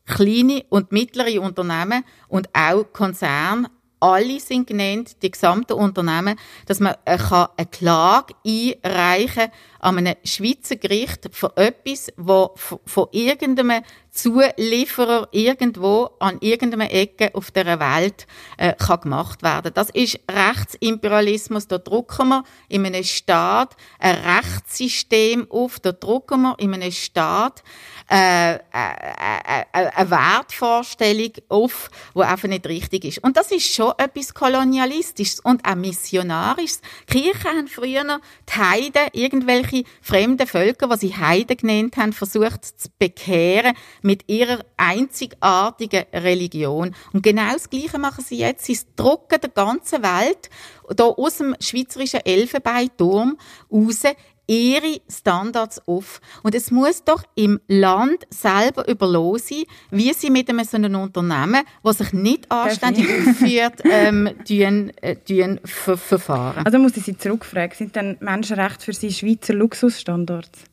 kleine 0.06 0.64
und 0.70 0.92
mittlere 0.92 1.42
Unternehmen 1.42 2.04
und 2.28 2.50
auch 2.54 2.86
Konzerne 2.94 3.70
alle 4.00 4.40
sind 4.40 4.68
genannt, 4.68 5.18
die 5.22 5.32
gesamten 5.32 5.74
Unternehmen, 5.74 6.38
dass 6.66 6.80
man 6.80 6.96
äh, 7.06 7.18
kann 7.18 7.48
eine 7.58 7.68
Klage 7.68 8.34
einreichen 8.46 9.52
an 9.80 9.98
einem 9.98 10.16
Schweizer 10.24 10.76
Gericht 10.76 11.30
für 11.32 11.56
etwas, 11.56 12.12
wo 12.18 12.54
von 12.56 13.08
irgendeinem 13.12 13.84
Zulieferer 14.12 15.28
irgendwo 15.32 16.10
an 16.20 16.38
irgendeiner 16.42 16.92
Ecke 16.92 17.34
auf 17.36 17.52
der 17.52 17.80
Welt 17.80 18.26
äh, 18.58 18.74
kann 18.74 19.02
gemacht 19.02 19.44
werden. 19.44 19.72
Das 19.74 19.92
ist 19.92 20.20
Rechtsimperialismus. 20.30 21.68
Da 21.68 21.78
drucken 21.78 22.30
wir 22.30 22.44
in 22.68 22.86
einem 22.86 23.04
Staat 23.04 23.76
ein 24.00 24.16
Rechtssystem 24.16 25.50
auf. 25.52 25.80
Da 25.80 25.92
drucken 25.92 26.42
wir 26.42 26.56
in 26.58 26.74
einem 26.74 26.92
Staat 26.92 27.64
äh, 28.10 28.54
äh, 28.54 28.58
äh, 28.72 29.64
äh, 29.74 29.92
eine 29.94 30.10
Wertvorstellung 30.10 31.34
auf, 31.50 31.90
die 32.16 32.22
einfach 32.22 32.48
nicht 32.48 32.66
richtig 32.66 33.04
ist. 33.04 33.18
Und 33.20 33.36
das 33.36 33.52
ist 33.52 33.74
schon 33.74 33.92
etwas 33.98 34.34
Kolonialistisches 34.34 35.42
und 35.42 35.66
auch 35.68 35.76
Missionarisches. 35.76 36.82
Die 37.12 37.22
Kirchen 37.22 37.58
haben 37.58 37.68
früher 37.68 38.04
die 38.04 38.58
Heiden, 38.58 39.10
irgendwelche 39.12 39.84
fremden 40.02 40.48
Völker, 40.48 40.88
die 40.88 41.08
sie 41.08 41.18
Heiden 41.18 41.58
genannt 41.58 41.98
haben, 41.98 42.14
versucht 42.14 42.64
zu 42.64 42.90
bekehren 42.98 43.76
mit 44.02 44.24
ihrer 44.28 44.64
einzigartigen 44.78 46.06
Religion. 46.14 46.96
Und 47.12 47.24
genau 47.24 47.52
das 47.54 47.70
Gleiche 47.70 47.98
machen 47.98 48.24
sie 48.24 48.38
jetzt. 48.38 48.66
Sie 48.66 48.80
drucken 48.96 49.42
der 49.42 49.50
ganzen 49.50 50.02
Welt 50.02 50.50
da 50.96 51.04
aus 51.06 51.38
dem 51.38 51.56
schweizerischen 51.60 52.22
Elfenbeinturm 52.26 53.38
raus 53.72 54.04
ihre 54.48 55.02
Standards 55.10 55.82
auf. 55.88 56.22
Und 56.44 56.56
es 56.56 56.72
muss 56.72 57.04
doch 57.04 57.24
im 57.36 57.60
Land 57.68 58.26
selber 58.30 58.88
überlassen 58.88 59.38
sein, 59.38 59.64
wie 59.92 60.14
sie 60.14 60.30
mit 60.30 60.50
einem 60.50 60.64
so 60.64 60.78
einem 60.78 60.96
Unternehmen, 60.96 61.64
das 61.84 62.00
sich 62.00 62.14
nicht 62.14 62.52
anständig 62.52 63.06
aufführt, 63.06 63.82
ähm, 63.84 64.30
tun, 64.48 64.92
äh, 65.02 65.16
tun 65.18 65.60
ver 65.66 65.98
verfahren. 65.98 66.66
Also 66.66 66.80
muss 66.80 66.96
ich 66.98 67.04
Sie 67.04 67.18
zurückfragen, 67.18 67.76
sind 67.76 67.96
denn 67.96 68.18
Menschenrechte 68.20 68.86
für 68.86 68.94
Sie 68.94 69.12
Schweizer 69.12 69.54
Luxusstandards? 69.54 70.64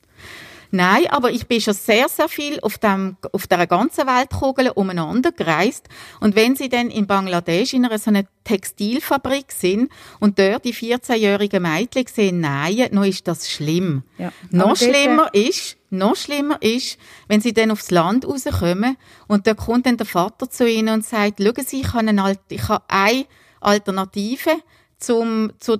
Nein, 0.71 1.05
aber 1.09 1.31
ich 1.31 1.47
bin 1.47 1.61
schon 1.61 1.73
sehr, 1.73 2.09
sehr 2.09 2.27
viel 2.27 2.59
auf, 2.61 2.77
dem, 2.77 3.17
auf 3.31 3.47
der 3.47 3.67
ganzen 3.67 4.07
Weltkugel 4.07 4.69
umeinander 4.69 5.31
gereist. 5.31 5.87
Und 6.19 6.35
wenn 6.35 6.55
Sie 6.55 6.69
dann 6.69 6.89
in 6.89 7.07
Bangladesch 7.07 7.73
in 7.73 7.85
einer 7.85 7.97
so 7.97 8.09
einer 8.09 8.23
Textilfabrik 8.43 9.51
sind 9.51 9.91
und 10.19 10.39
dort 10.39 10.65
die 10.65 10.73
14-jährigen 10.73 11.61
Mädchen 11.61 12.05
sehen, 12.07 12.39
nein, 12.39 12.87
noch 12.91 13.05
ist 13.05 13.27
das 13.27 13.49
schlimm. 13.49 14.03
Ja. 14.17 14.31
Noch 14.51 14.75
schlimmer 14.75 15.33
ist, 15.33 15.77
noch 15.89 16.15
schlimmer 16.15 16.61
ist, 16.61 16.97
wenn 17.27 17.41
sie 17.41 17.53
dann 17.53 17.71
aufs 17.71 17.91
Land 17.91 18.27
rauskommen 18.27 18.97
und 19.27 19.47
da 19.47 19.53
kommt 19.53 19.85
dann 19.85 19.97
der 19.97 20.05
Vater 20.05 20.49
zu 20.49 20.69
ihnen 20.69 20.93
und 20.93 21.05
sagt, 21.05 21.41
schauen 21.41 21.65
Sie, 21.65 21.81
ich 21.81 21.93
habe 21.93 22.07
eine, 22.07 22.37
ich 22.49 22.67
habe 22.67 22.83
eine 22.87 23.25
Alternative 23.61 24.51
zum, 24.97 25.51
zu 25.59 25.77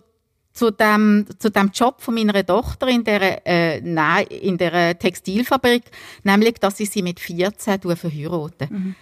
zu 0.55 0.71
dem, 0.71 1.25
zu 1.37 1.51
dem 1.51 1.69
Job 1.71 2.01
von 2.01 2.15
meiner 2.15 2.45
Tochter 2.45 2.87
in 2.87 3.03
der, 3.03 3.45
äh, 3.45 3.81
nein, 3.81 4.25
in 4.27 4.57
der 4.57 4.97
Textilfabrik, 4.97 5.83
nämlich, 6.23 6.55
dass 6.55 6.79
ich 6.79 6.89
sie 6.89 7.03
mit 7.03 7.19
14 7.19 7.81
verheirate. 7.81 8.67
Mhm. 8.69 8.95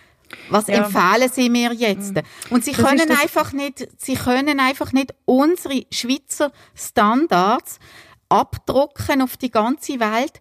Was 0.49 0.65
ja. 0.65 0.83
empfehlen 0.83 1.29
Sie 1.31 1.49
mir 1.49 1.73
jetzt? 1.73 2.15
Mhm. 2.15 2.21
Und 2.49 2.65
Sie 2.65 2.71
das 2.71 2.83
können 2.83 3.11
einfach 3.11 3.53
nicht, 3.53 3.87
Sie 3.97 4.15
können 4.15 4.59
einfach 4.59 4.91
nicht 4.91 5.13
unsere 5.25 5.85
Schweizer 5.91 6.51
Standards 6.73 7.79
abdrucken 8.29 9.21
auf 9.21 9.37
die 9.37 9.51
ganze 9.51 9.99
Welt. 9.99 10.39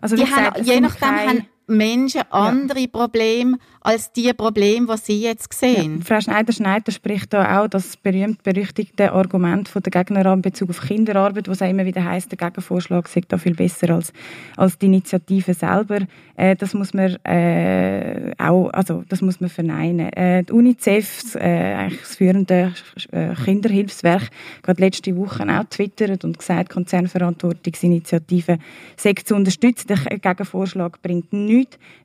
Also, 0.00 0.14
die 0.14 0.24
haben, 0.24 0.62
je 0.62 0.80
nachdem 0.80 1.08
haben 1.08 1.46
Menschen 1.66 2.22
andere 2.30 2.80
ja. 2.80 2.86
Probleme 2.86 3.58
als 3.80 4.12
die 4.12 4.32
Probleme, 4.32 4.86
die 4.96 5.00
Sie 5.00 5.20
jetzt 5.20 5.52
sehen. 5.52 5.98
Ja, 5.98 6.04
Frau 6.04 6.20
Schneider-Schneider 6.20 6.90
spricht 6.90 7.32
da 7.32 7.60
auch 7.60 7.68
das 7.68 7.96
berühmt-berüchtigte 7.96 9.12
Argument 9.12 9.68
von 9.68 9.82
der 9.82 9.92
Gegnerin 9.92 10.34
in 10.34 10.42
Bezug 10.42 10.70
auf 10.70 10.80
Kinderarbeit, 10.80 11.46
wo 11.46 11.52
es 11.52 11.60
immer 11.60 11.84
wieder 11.84 12.04
heißt, 12.04 12.30
der 12.32 12.38
Gegenvorschlag 12.38 13.06
sei 13.08 13.22
da 13.28 13.38
viel 13.38 13.54
besser 13.54 13.90
als, 13.90 14.12
als 14.56 14.78
die 14.78 14.86
Initiative 14.86 15.54
selber. 15.54 16.00
Äh, 16.36 16.56
das 16.56 16.74
muss 16.74 16.94
man 16.94 17.16
äh, 17.24 18.32
auch, 18.38 18.70
also 18.70 19.04
das 19.08 19.22
muss 19.22 19.40
man 19.40 19.50
verneinen. 19.50 20.12
Äh, 20.12 20.42
die 20.42 20.52
UNICEF, 20.52 21.36
äh, 21.36 21.74
eigentlich 21.74 22.00
das 22.00 22.16
führende 22.16 22.74
äh, 23.12 23.34
Kinderhilfswerk, 23.34 24.30
gerade 24.62 24.80
letzte 24.80 25.16
Woche 25.16 25.44
auch 25.48 25.64
twittert 25.70 26.24
und 26.24 26.38
gesagt, 26.38 26.70
Konzernverantwortungsinitiative 26.70 28.58
sei 28.96 29.14
zu 29.24 29.36
unterstützen. 29.36 29.88
Der 29.88 30.18
Gegenvorschlag 30.18 31.00
bringt 31.02 31.32
nichts, 31.32 31.55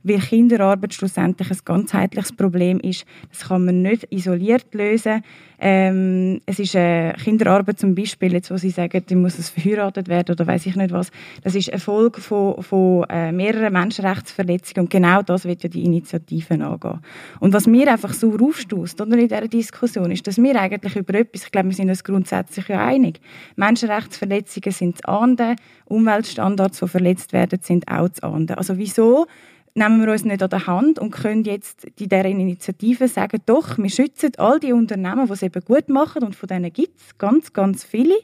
weil 0.04 0.20
Kinderarbeit 0.20 0.94
schlussendlich 0.94 1.52
ein 1.52 1.58
ganzheitliches 1.66 2.34
Problem 2.34 2.80
ist. 2.80 3.06
Das 3.30 3.48
kann 3.48 3.66
man 3.66 3.82
nicht 3.82 4.08
isoliert 4.12 4.74
lösen. 4.74 5.22
Ähm, 5.64 6.42
es 6.48 6.58
ist 6.58 6.76
eine 6.76 7.14
Kinderarbeit 7.24 7.78
zum 7.78 7.94
Beispiel, 7.94 8.34
jetzt, 8.34 8.50
wo 8.50 8.58
Sie 8.58 8.72
sagen, 8.72 9.06
die 9.08 9.14
muss 9.14 9.38
es 9.38 9.52
verheiratet 9.52 10.08
werden 10.08 10.34
oder 10.34 10.48
weiß 10.48 10.66
ich 10.66 10.76
nicht 10.76 10.92
was. 10.92 11.12
Das 11.44 11.54
ist 11.54 11.70
eine 11.70 11.80
Folge 11.80 12.20
von, 12.20 12.64
von 12.64 13.06
äh, 13.12 13.32
mehreren 13.32 13.72
Menschenrechtsverletzungen 13.72 14.86
und 14.86 14.90
genau 14.90 15.22
das 15.22 15.46
wird 15.46 15.62
ja 15.62 15.70
die 15.70 15.84
Initiative 15.84 16.56
angehen. 16.56 17.00
Und 17.40 17.54
was 17.54 17.68
mir 17.68 17.92
einfach 17.92 18.14
so 18.14 18.36
aufstößt 18.36 19.02
oder 19.02 19.14
in 19.14 19.28
dieser 19.28 19.48
Diskussion 19.48 20.10
ist, 20.10 20.26
dass 20.26 20.38
wir 20.38 20.60
eigentlich 20.60 20.96
über 20.96 21.14
etwas, 21.14 21.44
ich 21.44 21.52
glaube, 21.52 21.70
wir 21.70 21.76
sind 21.76 21.90
uns 21.90 22.04
grundsätzlich 22.04 22.68
ja 22.68 22.84
einig, 22.84 23.22
Menschenrechtsverletzungen 23.56 24.72
sind 24.72 24.98
zu 24.98 25.08
ahnden, 25.08 25.58
Umweltstandards, 25.86 26.80
die 26.80 26.88
verletzt 26.88 27.34
werden, 27.34 27.60
sind 27.62 27.88
auch 27.88 28.10
zu 28.10 28.24
ahnden. 28.24 28.58
Also 28.58 28.80
wieso 28.80 29.28
nehmen 29.74 30.06
wir 30.06 30.12
uns 30.12 30.26
nicht 30.26 30.44
an 30.44 30.50
der 30.50 30.68
Hand 30.68 31.00
und 31.00 31.12
können 31.12 31.44
jetzt 31.44 31.86
in 31.86 32.10
dieser 32.10 32.26
Initiative 32.26 33.08
sagen, 33.08 33.42
doch, 33.46 33.78
wir 33.78 33.90
schützen 33.90 34.32
all 34.38 34.60
die 34.60 34.74
Unternehmen, 34.74 35.28
die 35.28 35.34
es 35.34 35.44
eben 35.44 35.64
gut 35.64 35.90
machen 35.90 36.24
und 36.24 36.36
von 36.36 36.48
denen 36.48 36.72
gibt 36.72 37.00
es 37.00 37.18
ganz, 37.18 37.54
ganz 37.54 37.84
viele 37.84 38.16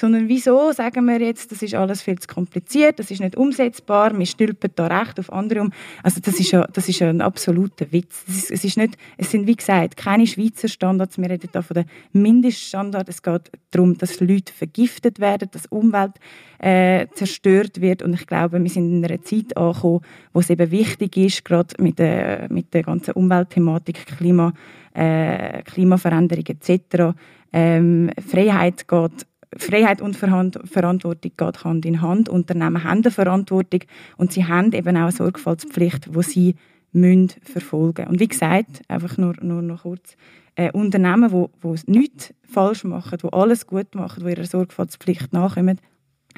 sondern 0.00 0.28
wieso 0.28 0.72
sagen 0.72 1.04
wir 1.04 1.20
jetzt, 1.20 1.52
das 1.52 1.60
ist 1.60 1.74
alles 1.74 2.00
viel 2.00 2.18
zu 2.18 2.26
kompliziert, 2.26 2.98
das 2.98 3.10
ist 3.10 3.20
nicht 3.20 3.36
umsetzbar, 3.36 4.18
wir 4.18 4.24
stülpen 4.24 4.70
da 4.74 4.86
recht 4.86 5.20
auf 5.20 5.30
andere 5.30 5.60
um. 5.60 5.72
Also 6.02 6.20
das 6.22 6.40
ist 6.40 6.52
ja, 6.52 6.66
das 6.72 6.88
ist 6.88 7.00
ja 7.00 7.10
ein 7.10 7.20
absoluter 7.20 7.92
Witz. 7.92 8.24
Es, 8.26 8.36
ist, 8.36 8.50
es, 8.50 8.64
ist 8.64 8.76
nicht, 8.78 8.96
es 9.18 9.30
sind, 9.30 9.46
wie 9.46 9.56
gesagt, 9.56 9.98
keine 9.98 10.26
Schweizer 10.26 10.68
Standards, 10.68 11.18
wir 11.18 11.28
reden 11.28 11.50
da 11.52 11.60
von 11.60 11.74
den 11.74 11.84
Mindeststandards. 12.12 13.10
Es 13.10 13.22
geht 13.22 13.50
darum, 13.72 13.98
dass 13.98 14.20
Leute 14.20 14.54
vergiftet 14.54 15.20
werden, 15.20 15.48
dass 15.52 15.66
Umwelt 15.66 16.14
äh, 16.60 17.06
zerstört 17.12 17.82
wird 17.82 18.02
und 18.02 18.14
ich 18.14 18.26
glaube, 18.26 18.62
wir 18.62 18.70
sind 18.70 18.90
in 18.90 19.04
einer 19.04 19.22
Zeit 19.22 19.54
angekommen, 19.54 20.00
wo 20.32 20.40
es 20.40 20.48
eben 20.48 20.70
wichtig 20.70 21.16
ist, 21.18 21.44
gerade 21.44 21.74
mit 21.78 21.98
der, 21.98 22.46
mit 22.50 22.72
der 22.72 22.84
ganzen 22.84 23.12
Umweltthematik, 23.12 24.06
Klima, 24.16 24.54
äh, 24.94 25.62
Klimaveränderung 25.62 26.44
etc., 26.46 27.14
ähm, 27.52 28.10
Freiheit 28.24 28.86
geht 28.86 29.26
Freiheit 29.56 30.00
und 30.00 30.16
Verantwortung 30.16 31.32
geht 31.36 31.64
Hand 31.64 31.84
in 31.84 32.00
Hand. 32.00 32.28
Unternehmen 32.28 32.84
haben 32.84 33.02
eine 33.02 33.10
Verantwortung 33.10 33.80
und 34.16 34.32
sie 34.32 34.44
haben 34.44 34.72
eben 34.72 34.96
auch 34.96 35.02
eine 35.02 35.12
Sorgfaltspflicht, 35.12 36.14
die 36.14 36.22
sie 36.22 36.54
müssen 36.92 37.30
verfolgen 37.42 38.06
Und 38.08 38.20
wie 38.20 38.28
gesagt, 38.28 38.82
einfach 38.88 39.16
nur, 39.16 39.34
nur 39.42 39.62
noch 39.62 39.82
kurz, 39.82 40.16
äh, 40.56 40.70
Unternehmen, 40.72 41.30
wo, 41.30 41.50
wo 41.60 41.74
nichts 41.86 42.34
falsch 42.42 42.84
machen, 42.84 43.18
die 43.22 43.32
alles 43.32 43.66
gut 43.66 43.94
machen, 43.94 44.24
die 44.24 44.30
ihrer 44.30 44.44
Sorgfaltspflicht 44.44 45.32
nachkommen, 45.32 45.80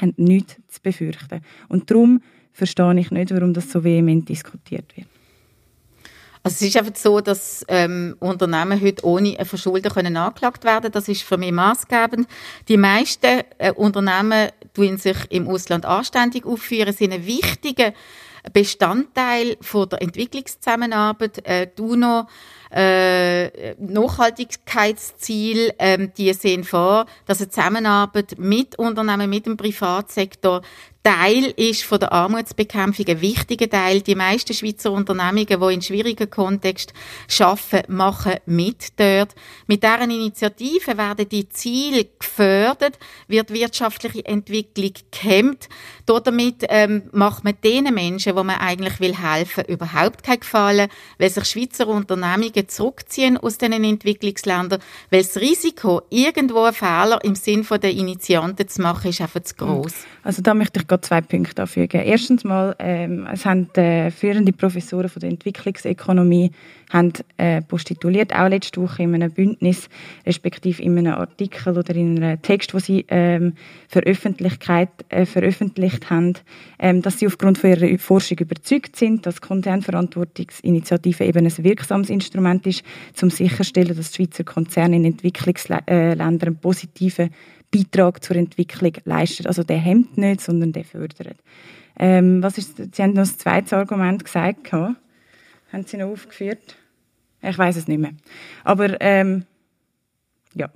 haben 0.00 0.14
nichts 0.16 0.56
zu 0.68 0.80
befürchten. 0.82 1.40
Und 1.68 1.90
darum 1.90 2.20
verstehe 2.52 2.98
ich 2.98 3.10
nicht, 3.10 3.34
warum 3.34 3.54
das 3.54 3.70
so 3.70 3.84
vehement 3.84 4.28
diskutiert 4.28 4.96
wird. 4.96 5.08
Also 6.44 6.56
es 6.56 6.62
ist 6.62 6.76
einfach 6.76 6.96
so, 6.96 7.20
dass 7.20 7.64
ähm, 7.68 8.16
Unternehmen 8.18 8.80
heute 8.80 9.06
ohne 9.06 9.38
ein 9.38 9.46
Verschulden 9.46 9.92
können 9.92 10.16
angeklagt 10.16 10.64
werden. 10.64 10.90
Das 10.90 11.06
ist 11.08 11.22
für 11.22 11.38
mich 11.38 11.52
maßgebend. 11.52 12.26
Die 12.68 12.76
meisten 12.76 13.42
äh, 13.58 13.70
Unternehmen 13.72 14.50
tun 14.74 14.98
sich 14.98 15.16
im 15.30 15.48
Ausland 15.48 15.86
anständig 15.86 16.44
aufführen, 16.44 16.92
sind 16.92 17.12
ein 17.12 17.24
wichtiger 17.26 17.92
Bestandteil 18.52 19.56
von 19.60 19.88
der 19.88 20.02
Entwicklungszusammenarbeit. 20.02 21.46
Äh, 21.46 21.68
die 21.78 21.82
UNO 21.82 22.26
äh, 22.72 23.74
Nachhaltigkeitsziel, 23.78 25.72
ähm, 25.78 26.12
die 26.16 26.32
sehen 26.32 26.64
vor, 26.64 27.06
dass 27.26 27.40
eine 27.40 27.50
Zusammenarbeit 27.50 28.34
mit 28.38 28.78
Unternehmen, 28.78 29.30
mit 29.30 29.46
dem 29.46 29.56
Privatsektor 29.56 30.62
Teil 31.02 31.52
ist 31.56 31.82
von 31.82 31.98
der 31.98 32.12
Armutsbekämpfung, 32.12 33.06
ein 33.08 33.20
wichtiger 33.20 33.68
Teil. 33.68 34.02
Die 34.02 34.14
meisten 34.14 34.54
Schweizer 34.54 34.92
Unternehmungen, 34.92 35.60
die 35.60 35.74
in 35.74 35.82
schwierigen 35.82 36.30
Kontext 36.30 36.92
arbeiten, 37.40 37.92
machen 37.92 38.34
mit 38.46 39.00
dort. 39.00 39.34
Mit 39.66 39.82
deren 39.82 40.12
Initiativen 40.12 40.96
werden 40.96 41.28
die 41.28 41.48
Ziele 41.48 42.06
gefördert, 42.20 43.00
wird 43.26 43.52
wirtschaftliche 43.52 44.24
Entwicklung 44.24 44.92
gehemmt. 45.10 45.68
Damit 46.06 46.66
ähm, 46.68 47.04
macht 47.12 47.42
man 47.42 47.54
den 47.64 47.92
Menschen, 47.92 48.36
wo 48.36 48.44
man 48.44 48.60
eigentlich 48.60 49.00
will 49.00 49.16
helfen, 49.16 49.64
überhaupt 49.64 50.22
keinen 50.22 50.40
Gefallen, 50.40 50.88
weil 51.18 51.30
sich 51.30 51.44
Schweizer 51.46 51.88
Unternehmungen 51.88 52.68
zurückziehen 52.68 53.38
aus 53.38 53.58
den 53.58 53.72
Entwicklungsländern, 53.72 54.80
weil 55.10 55.22
das 55.22 55.36
Risiko, 55.36 56.02
irgendwo 56.10 56.62
einen 56.62 56.74
Fehler 56.74 57.18
im 57.24 57.34
Sinn 57.34 57.66
der 57.70 57.90
Initianten 57.90 58.68
zu 58.68 58.82
machen, 58.82 59.10
ist 59.10 59.20
einfach 59.20 59.42
zu 59.42 59.54
groß. 59.54 59.92
Also 60.22 60.42
da 60.42 60.54
möchte 60.54 60.80
ich 60.80 60.86
gerade 60.92 61.02
zwei 61.02 61.20
Punkte 61.22 61.62
anfügen. 61.62 62.02
Erstens 62.02 62.44
mal, 62.44 62.76
ähm, 62.78 63.26
es 63.32 63.46
haben 63.46 63.68
äh, 63.74 64.10
führende 64.10 64.52
Professoren 64.52 65.08
von 65.08 65.20
der 65.20 65.30
Entwicklungsökonomie 65.30 66.50
haben 66.90 67.12
äh, 67.38 67.62
postuliert, 67.62 68.34
auch 68.34 68.48
letzte 68.48 68.82
Woche 68.82 69.02
in 69.02 69.14
einem 69.14 69.32
Bündnis, 69.32 69.88
respektive 70.26 70.82
in 70.82 70.98
einem 70.98 71.14
Artikel 71.14 71.78
oder 71.78 71.94
in 71.94 72.22
einem 72.22 72.42
Text, 72.42 72.74
wo 72.74 72.78
sie 72.78 73.06
ähm, 73.08 73.54
Veröffentlichkeit, 73.88 74.90
äh, 75.08 75.24
veröffentlicht 75.24 76.10
haben, 76.10 76.34
ähm, 76.78 77.00
dass 77.00 77.18
sie 77.18 77.26
aufgrund 77.26 77.56
von 77.56 77.70
ihrer 77.70 77.98
Forschung 77.98 78.38
überzeugt 78.38 78.96
sind, 78.96 79.24
dass 79.24 79.40
Konzernverantwortungsinitiative 79.40 81.24
eben 81.24 81.46
ein 81.46 81.64
wirksames 81.64 82.10
Instrument 82.10 82.66
ist, 82.66 82.84
um 83.22 83.30
sicherzustellen, 83.30 83.96
dass 83.96 84.14
Schweizer 84.14 84.44
Konzerne 84.44 84.96
in 84.96 85.06
Entwicklungsländern 85.06 86.20
einen 86.20 86.56
positiven 86.56 87.30
Beitrag 87.72 88.22
zur 88.22 88.36
Entwicklung 88.36 88.92
leisten. 89.04 89.46
Also 89.46 89.62
der 89.62 89.78
hemmt 89.78 90.18
nicht, 90.18 90.40
sondern 90.40 90.72
der 90.72 90.84
fördert. 90.84 91.38
Ähm, 91.98 92.42
was 92.42 92.58
ist, 92.58 92.76
Sie 92.76 93.02
haben 93.02 93.12
noch 93.12 93.22
ein 93.22 93.38
zweites 93.38 93.72
Argument 93.72 94.24
gesagt. 94.24 94.72
Haben 94.72 94.96
Sie 95.86 95.96
noch 95.96 96.12
aufgeführt? 96.12 96.76
Ich 97.40 97.58
weiß 97.58 97.76
es 97.76 97.88
nicht 97.88 97.98
mehr. 97.98 98.12
Aber 98.64 99.00
ähm, 99.00 99.44
ja, 100.54 100.70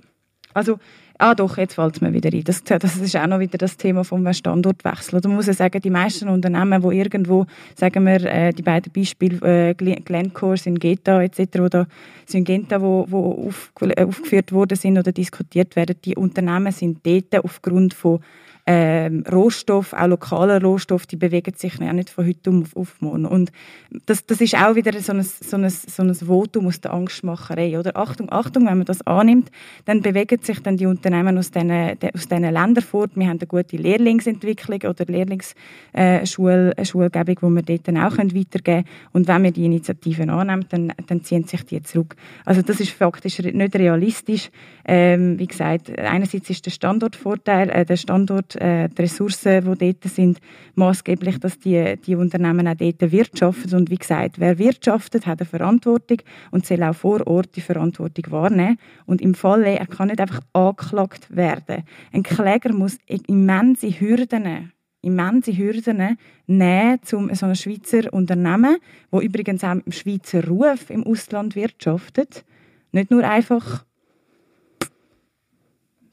also 0.53 0.79
Ah 1.19 1.33
doch, 1.33 1.57
jetzt 1.57 1.73
fällt 1.73 1.95
es 1.95 2.01
mir 2.01 2.13
wieder 2.13 2.31
ein. 2.31 2.43
Das, 2.43 2.63
das 2.63 2.97
ist 2.97 3.15
auch 3.15 3.25
noch 3.25 3.39
wieder 3.39 3.57
das 3.57 3.75
Thema 3.75 4.03
vom 4.03 4.31
Standortwechsel. 4.31 5.19
Da 5.19 5.29
muss 5.29 5.47
ich 5.47 5.57
sagen, 5.57 5.81
die 5.81 5.89
meisten 5.89 6.29
Unternehmen, 6.29 6.83
wo 6.83 6.91
irgendwo, 6.91 7.47
sagen 7.75 8.05
wir, 8.05 8.23
äh, 8.23 8.53
die 8.53 8.61
beiden 8.61 8.91
Beispiele, 8.93 9.69
äh, 9.69 9.73
Glencore, 9.73 10.57
Syngenta 10.57 11.23
etc., 11.23 11.39
wo 11.57 11.85
Syngenta, 12.27 12.81
wo, 12.81 13.07
wo 13.09 13.47
auf, 13.47 13.71
äh, 13.81 14.05
aufgeführt 14.05 14.51
worden 14.51 14.77
sind 14.77 14.99
oder 14.99 15.11
diskutiert 15.11 15.75
werden, 15.75 15.95
die 16.05 16.15
Unternehmen 16.15 16.71
sind 16.71 16.99
dort 17.03 17.43
aufgrund 17.43 17.95
von 17.95 18.19
ähm, 18.69 19.23
Rohstoff, 19.31 19.93
auch 19.93 20.07
lokaler 20.07 20.61
Rohstoff, 20.61 21.07
die 21.07 21.15
bewegen 21.15 21.53
sich 21.55 21.79
ja 21.79 21.93
nicht 21.93 22.09
von 22.09 22.27
heute 22.27 22.49
auf, 22.51 22.75
auf 22.75 22.99
morgen. 22.99 23.25
Und 23.25 23.53
das, 24.05 24.25
das 24.25 24.41
ist 24.41 24.55
auch 24.55 24.75
wieder 24.75 24.91
so 24.99 25.13
ein, 25.13 25.23
so, 25.23 25.55
ein, 25.55 25.69
so 25.69 26.03
ein 26.03 26.13
Votum 26.13 26.67
aus 26.67 26.81
der 26.81 26.91
Angstmacherei. 26.93 27.79
Oder? 27.79 27.95
Achtung, 27.95 28.29
Achtung, 28.29 28.65
wenn 28.65 28.77
man 28.77 28.85
das 28.85 29.07
annimmt, 29.07 29.51
dann 29.85 30.01
bewegen 30.01 30.41
sich 30.41 30.59
dann 30.61 30.75
die 30.75 30.85
Unternehmen 30.85 31.37
aus 31.37 31.49
diesen, 31.49 31.71
aus 31.71 32.27
diesen 32.27 32.43
Ländern 32.43 32.83
fort. 32.83 33.11
Wir 33.15 33.27
haben 33.27 33.39
eine 33.39 33.47
gute 33.47 33.77
Lehrlingsentwicklung 33.77 34.81
oder 34.81 35.05
Lehrlingsschulgebung, 35.05 36.75
äh, 37.13 37.35
die 37.35 37.41
wir 37.41 37.61
dort 37.63 37.87
dann 37.87 37.97
auch 37.97 38.17
weitergeben 38.17 38.63
können. 38.63 38.83
Und 39.13 39.29
wenn 39.29 39.43
man 39.43 39.53
die 39.53 39.63
Initiativen 39.63 40.29
annimmt, 40.29 40.73
dann, 40.73 40.91
dann 41.07 41.23
ziehen 41.23 41.45
sich 41.45 41.63
die 41.63 41.81
zurück. 41.83 42.17
Also 42.43 42.61
das 42.61 42.81
ist 42.81 42.91
faktisch 42.91 43.39
nicht 43.39 43.75
realistisch. 43.77 44.49
Ähm, 44.85 45.39
wie 45.39 45.47
gesagt, 45.47 45.97
einerseits 45.97 46.49
ist 46.49 46.65
der 46.65 46.71
Standortvorteil, 46.71 47.69
äh, 47.69 47.85
der 47.85 47.95
Standort 47.95 48.56
äh, 48.57 48.89
die 48.89 49.01
Ressourcen, 49.01 49.63
die 49.63 49.93
dort 49.93 50.13
sind, 50.13 50.39
maßgeblich, 50.75 51.39
dass 51.39 51.59
die, 51.59 51.95
die 52.05 52.15
Unternehmen 52.15 52.67
auch 52.67 52.75
dort 52.75 53.11
wirtschaften. 53.11 53.75
Und 53.75 53.89
wie 53.89 53.97
gesagt, 53.97 54.39
wer 54.39 54.57
wirtschaftet, 54.57 55.25
hat 55.25 55.39
eine 55.39 55.49
Verantwortung 55.49 56.17
und 56.51 56.65
soll 56.65 56.83
auch 56.83 56.95
vor 56.95 57.25
Ort 57.27 57.55
die 57.55 57.61
Verantwortung 57.61 58.31
wahrnehmen. 58.31 58.77
Und 59.05 59.21
im 59.21 59.33
Fall, 59.33 59.63
er 59.63 59.87
kann 59.87 60.07
nicht 60.07 60.21
einfach 60.21 60.41
angeklagt 60.53 61.35
werden. 61.35 61.83
Ein 62.11 62.23
Kläger 62.23 62.73
muss 62.73 62.97
immense 63.27 63.89
Hürden 63.89 64.71
immense 65.01 65.57
Hürden 65.57 66.17
nehmen, 66.47 66.99
um 67.13 67.33
so 67.33 67.45
ein 67.45 67.55
Schweizer 67.55 68.11
Unternehmen, 68.11 68.77
wo 69.09 69.21
übrigens 69.21 69.63
auch 69.63 69.75
mit 69.75 69.85
dem 69.85 69.91
Schweizer 69.93 70.45
Ruf 70.45 70.89
im 70.89 71.05
Ausland 71.05 71.55
wirtschaftet, 71.55 72.43
nicht 72.91 73.11
nur 73.11 73.23
einfach 73.23 73.85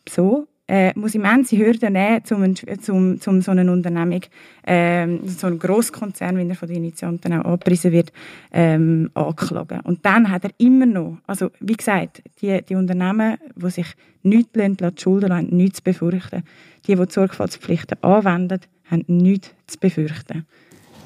so, 0.09 0.47
äh, 0.67 0.99
muss 0.99 1.15
immense 1.15 1.59
Hürden 1.59 1.93
nehmen, 1.93 2.23
um, 2.31 2.81
zum, 2.81 3.21
zum 3.21 3.43
so 3.43 3.51
eine 3.51 3.71
Unternehmung, 3.71 4.23
ähm, 4.67 5.21
so 5.27 5.47
ein 5.47 5.59
Grosskonzern, 5.59 6.39
wie 6.39 6.49
er 6.49 6.55
von 6.55 6.69
den 6.69 6.79
Initianten 6.79 7.33
auch 7.35 7.45
angepriesen 7.45 7.93
wird, 7.93 8.13
ähm, 8.53 9.11
anklagen. 9.15 9.81
Und 9.81 10.05
dann 10.07 10.31
hat 10.31 10.45
er 10.45 10.51
immer 10.59 10.87
noch, 10.87 11.19
also 11.27 11.51
wie 11.61 11.75
gesagt, 11.75 12.23
die, 12.41 12.63
die 12.63 12.75
Unternehmen, 12.75 13.37
die 13.57 13.71
sich 13.71 13.87
nichts 14.23 14.55
lassen, 14.55 14.77
die 14.77 15.03
Schulden 15.03 15.35
haben 15.35 15.49
nichts 15.49 15.79
zu 15.79 15.85
befürchten. 15.85 16.45
Die, 16.87 16.97
die 16.97 17.07
die 17.07 17.13
Sorgfaltspflichten 17.13 18.03
anwenden, 18.03 18.61
haben 18.91 19.05
nichts 19.07 19.55
zu 19.67 19.79
befürchten. 19.79 20.47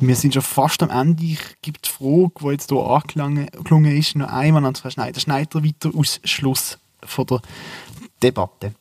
Wir 0.00 0.14
sind 0.14 0.34
schon 0.34 0.42
fast 0.42 0.80
am 0.84 0.90
Ende. 0.90 1.24
Ich 1.24 1.40
gebe 1.60 1.78
die 1.84 1.88
Frage, 1.88 2.30
die 2.40 2.52
jetzt 2.52 2.70
hier 2.70 2.78
angeklungen 2.78 3.96
ist, 3.96 4.14
noch 4.14 4.28
einmal 4.28 4.64
an 4.64 4.76
Frau 4.76 4.90
Schneider. 4.90 5.18
Schneider 5.18 5.64
weiter 5.64 5.90
aus 5.92 6.20
Schluss 6.22 6.78
von 7.02 7.26
der 7.26 7.40
Debatte. 8.22 8.72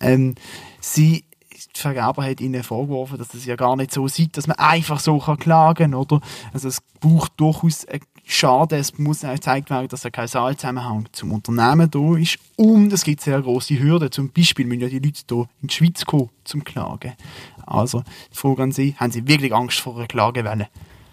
Ähm, 0.00 0.34
sie, 0.80 1.24
die 1.52 1.80
Vergaber 1.80 2.24
hat 2.24 2.40
ihnen 2.40 2.62
vorgeworfen, 2.62 3.18
dass 3.18 3.34
es 3.34 3.44
ja 3.44 3.56
gar 3.56 3.76
nicht 3.76 3.92
so 3.92 4.08
sieht, 4.08 4.36
dass 4.36 4.46
man 4.46 4.58
einfach 4.58 5.00
so 5.00 5.18
kann 5.18 5.38
klagen 5.38 5.94
oder? 5.94 6.20
Also 6.52 6.68
es 6.68 6.80
braucht 7.00 7.32
durchaus 7.38 7.84
einen 7.86 8.02
Schaden. 8.30 8.78
Es 8.78 8.98
muss 8.98 9.24
auch 9.24 9.32
gezeigt 9.32 9.70
werden, 9.70 9.88
dass 9.88 10.04
ein 10.04 10.12
Kausalzusammenhang 10.12 11.08
zum 11.12 11.32
Unternehmen 11.32 11.90
da 11.90 12.16
ist. 12.16 12.38
Und 12.56 12.92
es 12.92 13.02
gibt 13.02 13.22
sehr 13.22 13.40
große 13.40 13.78
Hürden. 13.78 14.12
Zum 14.12 14.30
Beispiel 14.30 14.66
müssen 14.66 14.82
ja 14.82 14.88
die 14.88 14.98
Leute 14.98 15.22
hier 15.26 15.48
in 15.62 15.68
die 15.68 15.74
Schweiz 15.74 16.04
kommen, 16.04 16.28
zum 16.44 16.62
Klagen. 16.62 17.14
Also, 17.64 18.02
die 18.30 18.36
Frage 18.36 18.62
an 18.64 18.72
Sie, 18.72 18.94
haben 18.98 19.12
Sie 19.12 19.26
wirklich 19.26 19.54
Angst 19.54 19.80
vor 19.80 19.96
einer 19.96 20.06
Klagewelle? 20.06 20.68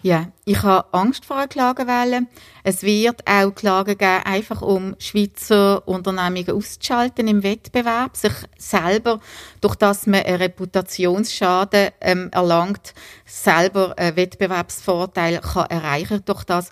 Ja, 0.06 0.28
ich 0.44 0.62
habe 0.62 0.86
Angst 0.92 1.24
vor 1.24 1.36
einer 1.36 1.48
Klagewelle. 1.48 2.28
Es 2.62 2.84
wird 2.84 3.26
auch 3.26 3.52
Klagen 3.52 3.98
geben, 3.98 4.22
einfach 4.24 4.62
um 4.62 4.94
Schweizer 5.00 5.82
Unternehmungen 5.88 6.48
auszuschalten 6.48 7.26
im 7.26 7.42
Wettbewerb, 7.42 8.16
sich 8.16 8.32
selber, 8.56 9.18
durch 9.60 9.74
das 9.74 10.06
man 10.06 10.22
einen 10.22 10.36
Reputationsschaden 10.36 11.88
ähm, 12.00 12.28
erlangt, 12.30 12.94
selber 13.24 13.98
einen 13.98 14.14
Wettbewerbsvorteil 14.14 15.40
kann 15.40 15.70
erreichen 15.70 16.22
durch 16.24 16.44
das. 16.44 16.70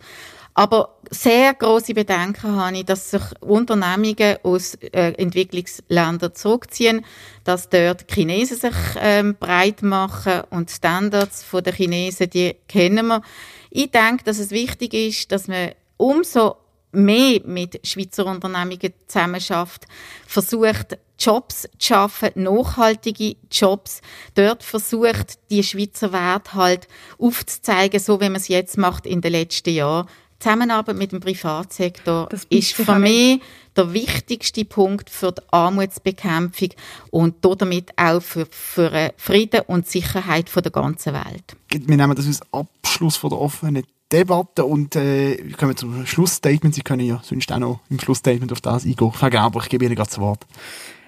Aber 0.56 1.00
sehr 1.10 1.52
große 1.52 1.94
Bedenken 1.94 2.54
habe 2.54 2.78
ich, 2.78 2.84
dass 2.84 3.10
sich 3.10 3.22
Unternehmungen 3.40 4.36
aus 4.44 4.74
äh, 4.76 5.12
Entwicklungsländern 5.14 6.34
zurückziehen, 6.34 7.04
dass 7.42 7.68
dort 7.68 8.04
Chinesen 8.10 8.58
sich 8.58 8.74
ähm, 9.00 9.34
breit 9.38 9.82
machen 9.82 10.42
und 10.50 10.70
Standards 10.70 11.42
von 11.42 11.64
der 11.64 11.74
Chinesen, 11.74 12.30
die 12.30 12.54
kennen 12.68 13.08
wir. 13.08 13.22
Ich 13.70 13.90
denke, 13.90 14.22
dass 14.22 14.38
es 14.38 14.52
wichtig 14.52 14.94
ist, 14.94 15.32
dass 15.32 15.48
man 15.48 15.72
umso 15.96 16.56
mehr 16.92 17.40
mit 17.44 17.84
Schweizer 17.84 18.26
Unternehmungen 18.26 18.92
zusammenarbeitet, 19.08 19.88
versucht, 20.26 20.98
Jobs 21.18 21.62
zu 21.62 21.68
schaffen, 21.78 22.30
nachhaltige 22.34 23.36
Jobs. 23.50 24.00
Dort 24.34 24.62
versucht, 24.62 25.38
die 25.50 25.62
Schweizer 25.62 26.12
Werte 26.12 26.54
halt 26.54 26.88
aufzuzeigen, 27.18 28.00
so 28.00 28.20
wie 28.20 28.28
man 28.28 28.36
es 28.36 28.48
jetzt 28.48 28.76
macht 28.76 29.06
in 29.06 29.20
den 29.20 29.32
letzten 29.32 29.74
Jahren. 29.74 30.08
Zusammenarbeit 30.44 30.96
mit 30.96 31.10
dem 31.10 31.20
Privatsektor 31.20 32.28
ist 32.50 32.74
für 32.74 32.98
mich 32.98 33.40
der 33.74 33.94
wichtigste 33.94 34.66
Punkt 34.66 35.08
für 35.08 35.32
die 35.32 35.40
Armutsbekämpfung 35.50 36.68
und 37.10 37.36
damit 37.42 37.96
auch 37.96 38.20
für, 38.20 38.46
für 38.50 39.14
Frieden 39.16 39.62
und 39.68 39.88
Sicherheit 39.88 40.50
von 40.50 40.62
der 40.62 40.70
ganzen 40.70 41.14
Welt. 41.14 41.56
Wir 41.70 41.96
nehmen 41.96 42.14
das 42.14 42.26
als 42.26 42.42
Abschluss 42.52 43.16
von 43.16 43.30
der 43.30 43.40
offenen 43.40 43.84
Debatte 44.12 44.66
und 44.66 44.94
äh, 44.96 45.36
kommen 45.58 45.78
zum 45.78 46.04
Schlussstatement. 46.04 46.74
Sie 46.74 46.82
können 46.82 47.06
ja 47.06 47.22
sonst 47.24 47.50
auch 47.50 47.58
noch 47.58 47.80
im 47.88 47.98
Schlussstatement 47.98 48.52
auf 48.52 48.60
das 48.60 48.84
eingehen. 48.84 49.12
Frau 49.12 49.30
Gerber, 49.30 49.60
ich 49.62 49.70
gebe 49.70 49.86
Ihnen 49.86 49.94
gerade 49.94 50.10
das 50.10 50.18
Wort. 50.18 50.44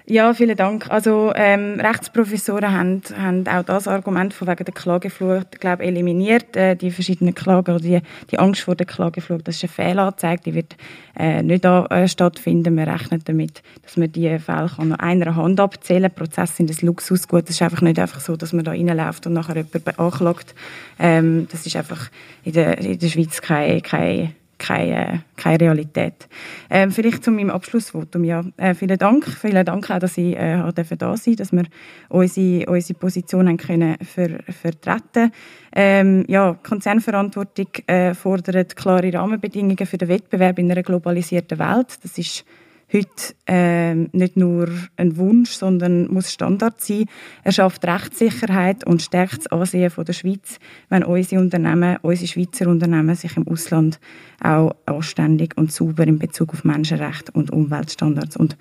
Ja, 0.09 0.33
vielen 0.33 0.55
Dank. 0.55 0.89
Also 0.89 1.33
ähm, 1.35 1.81
Rechtsprofessoren 1.81 2.71
haben, 2.71 3.01
haben 3.17 3.45
auch 3.45 3.63
das 3.63 3.89
Argument 3.89 4.33
von 4.33 4.47
wegen 4.47 4.63
der 4.63 4.73
Klageflucht, 4.73 5.59
glaube 5.59 5.83
eliminiert. 5.83 6.55
Äh, 6.55 6.77
die 6.77 6.91
verschiedenen 6.91 7.35
Klagen 7.35 7.75
oder 7.75 7.83
die, 7.83 7.99
die 8.31 8.39
Angst 8.39 8.61
vor 8.61 8.75
der 8.75 8.85
Klageflucht, 8.85 9.45
das 9.45 9.57
ist 9.57 9.63
eine 9.65 9.73
Fehlanzeige, 9.73 10.43
die 10.45 10.53
wird 10.53 10.77
äh, 11.19 11.43
nicht 11.43 11.65
da, 11.65 11.87
äh, 11.87 12.07
stattfinden. 12.07 12.77
Wir 12.77 12.87
rechnen 12.87 13.21
damit, 13.25 13.61
dass 13.83 13.97
man 13.97 14.09
die 14.09 14.39
Fälle 14.39 14.69
kann 14.73 14.93
an 14.93 14.99
einer 15.01 15.35
Hand 15.35 15.59
abzählen. 15.59 16.09
Prozesse 16.09 16.55
sind 16.55 16.71
ein 16.71 16.85
Luxusgut. 16.85 17.43
Es 17.43 17.55
ist 17.57 17.61
einfach 17.61 17.81
nicht 17.81 17.99
einfach 17.99 18.21
so, 18.21 18.37
dass 18.37 18.53
man 18.53 18.63
da 18.63 18.71
reinläuft 18.71 19.27
und 19.27 19.33
nachher 19.33 19.57
jemand 19.57 19.99
anklagt. 19.99 20.55
Ähm, 20.99 21.49
das 21.51 21.65
ist 21.65 21.75
einfach 21.75 22.09
in 22.45 22.53
der, 22.53 22.77
in 22.77 22.97
der 22.97 23.09
Schweiz 23.09 23.41
kein, 23.41 23.81
kein 23.81 24.33
keine, 24.57 25.23
keine 25.35 25.61
Realität. 25.61 26.27
Ähm, 26.69 26.91
vielleicht 26.91 27.23
zu 27.23 27.31
meinem 27.31 27.51
Abschlussvotum. 27.51 28.23
Ja, 28.23 28.43
äh, 28.57 28.73
vielen 28.73 28.97
Dank. 28.97 29.25
Vielen 29.25 29.65
Dank 29.65 29.89
auch, 29.89 29.99
dass 29.99 30.17
ich 30.17 30.35
äh, 30.35 30.61
da 30.97 31.17
sein 31.17 31.35
dass 31.35 31.51
wir 31.51 31.63
unsere, 32.09 32.65
unsere 32.69 32.99
Position 32.99 33.57
können 33.57 33.95
ver, 34.03 34.39
vertreten 34.49 35.31
ähm, 35.73 36.25
ja, 36.27 36.57
Konzernverantwortung 36.63 37.67
äh, 37.85 38.13
fordert 38.13 38.75
klare 38.75 39.13
Rahmenbedingungen 39.13 39.85
für 39.85 39.97
den 39.97 40.07
Wettbewerb 40.07 40.57
in 40.59 40.71
einer 40.71 40.83
globalisierten 40.83 41.59
Welt. 41.59 41.97
Das 42.01 42.17
ist 42.17 42.45
heute 42.93 43.35
äh, 43.47 43.93
nicht 43.95 44.37
nur 44.37 44.69
ein 44.95 45.17
Wunsch, 45.17 45.51
sondern 45.51 46.07
muss 46.07 46.31
Standard 46.31 46.81
sein. 46.81 47.05
Er 47.43 47.51
schafft 47.51 47.85
Rechtssicherheit 47.85 48.85
und 48.85 49.01
stärkt 49.01 49.39
das 49.39 49.47
Ansehen 49.47 49.89
von 49.89 50.05
der 50.05 50.13
Schweiz, 50.13 50.59
wenn 50.89 51.03
unsere 51.03 51.41
Unternehmen, 51.41 51.97
unsere 52.01 52.27
Schweizer 52.27 52.67
Unternehmen 52.67 53.15
sich 53.15 53.35
im 53.35 53.47
Ausland 53.47 53.99
auch 54.41 54.75
anständig 54.85 55.57
und 55.57 55.71
sauber 55.71 56.07
in 56.07 56.19
Bezug 56.19 56.53
auf 56.53 56.63
Menschenrechte 56.63 57.31
und 57.33 57.51
Umweltstandards 57.51 58.37
und 58.37 58.57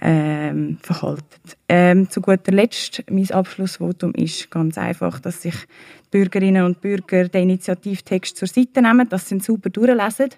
ähm, 0.00 0.78
verhalten. 0.80 1.24
Ähm, 1.68 2.08
zu 2.08 2.20
guter 2.20 2.52
Letzt, 2.52 3.02
mein 3.10 3.30
Abschlussvotum 3.30 4.12
ist 4.14 4.50
ganz 4.50 4.78
einfach, 4.78 5.20
dass 5.20 5.42
sich 5.42 5.54
die 5.54 6.18
Bürgerinnen 6.18 6.64
und 6.64 6.80
Bürger 6.80 7.28
den 7.28 7.42
Initiativtext 7.42 8.36
zur 8.36 8.48
Seite 8.48 8.80
nehmen, 8.82 9.08
dass 9.08 9.28
sie 9.28 9.36
ihn 9.36 9.40
super 9.40 9.68
durchlesen, 9.68 10.30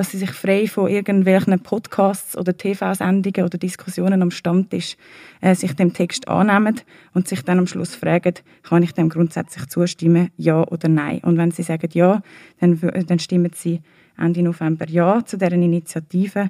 dass 0.00 0.12
sie 0.12 0.16
sich 0.16 0.30
frei 0.30 0.66
von 0.66 0.88
irgendwelchen 0.88 1.60
Podcasts 1.60 2.34
oder 2.34 2.56
TV-Sendungen 2.56 3.44
oder 3.44 3.58
Diskussionen 3.58 4.22
am 4.22 4.30
Stammtisch 4.30 4.96
äh, 5.42 5.54
sich 5.54 5.74
dem 5.74 5.92
Text 5.92 6.26
annehmen 6.26 6.80
und 7.12 7.28
sich 7.28 7.42
dann 7.42 7.58
am 7.58 7.66
Schluss 7.66 7.96
fragen, 7.96 8.32
kann 8.62 8.82
ich 8.82 8.92
dem 8.92 9.10
grundsätzlich 9.10 9.68
zustimmen, 9.68 10.30
ja 10.38 10.66
oder 10.66 10.88
nein. 10.88 11.18
Und 11.18 11.36
wenn 11.36 11.50
sie 11.50 11.64
sagen 11.64 11.90
ja, 11.92 12.22
dann, 12.60 12.80
dann 12.80 13.18
stimmen 13.18 13.50
sie 13.54 13.82
Ende 14.16 14.42
November 14.42 14.88
ja 14.88 15.22
zu 15.22 15.36
deren 15.36 15.62
Initiative. 15.62 16.48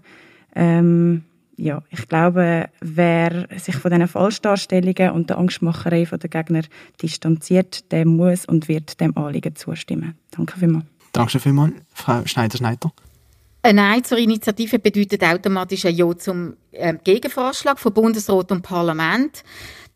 Ähm, 0.55 1.24
ja, 1.57 1.83
ich 1.91 2.07
glaube, 2.07 2.68
wer 2.81 3.49
sich 3.59 3.74
von 3.74 3.91
diesen 3.91 4.07
Falschdarstellungen 4.07 5.11
und 5.11 5.29
der 5.29 5.39
Angstmacherei 5.39 6.05
der 6.05 6.31
Gegner 6.31 6.62
distanziert, 7.03 7.91
der 7.91 8.07
muss 8.07 8.47
und 8.47 8.68
wird 8.68 9.01
dem 9.01 9.18
Anliegen 9.18 9.57
zustimmen. 9.57 10.14
Danke 10.31 10.57
vielmals. 10.57 10.85
Danke 11.11 11.41
vielmals, 11.41 11.74
Frau 11.93 12.24
Schneider-Schneider. 12.24 12.93
Ein 13.63 13.77
Nein 13.77 14.05
zur 14.05 14.17
Initiative 14.17 14.79
bedeutet 14.79 15.23
automatisch 15.23 15.85
ein 15.85 15.95
Ja 15.95 16.17
zum 16.17 16.57
äh, 16.73 16.95
Gegenvorschlag 17.05 17.79
von 17.79 17.93
Bundesrat 17.93 18.51
und 18.53 18.63
Parlament. 18.63 19.45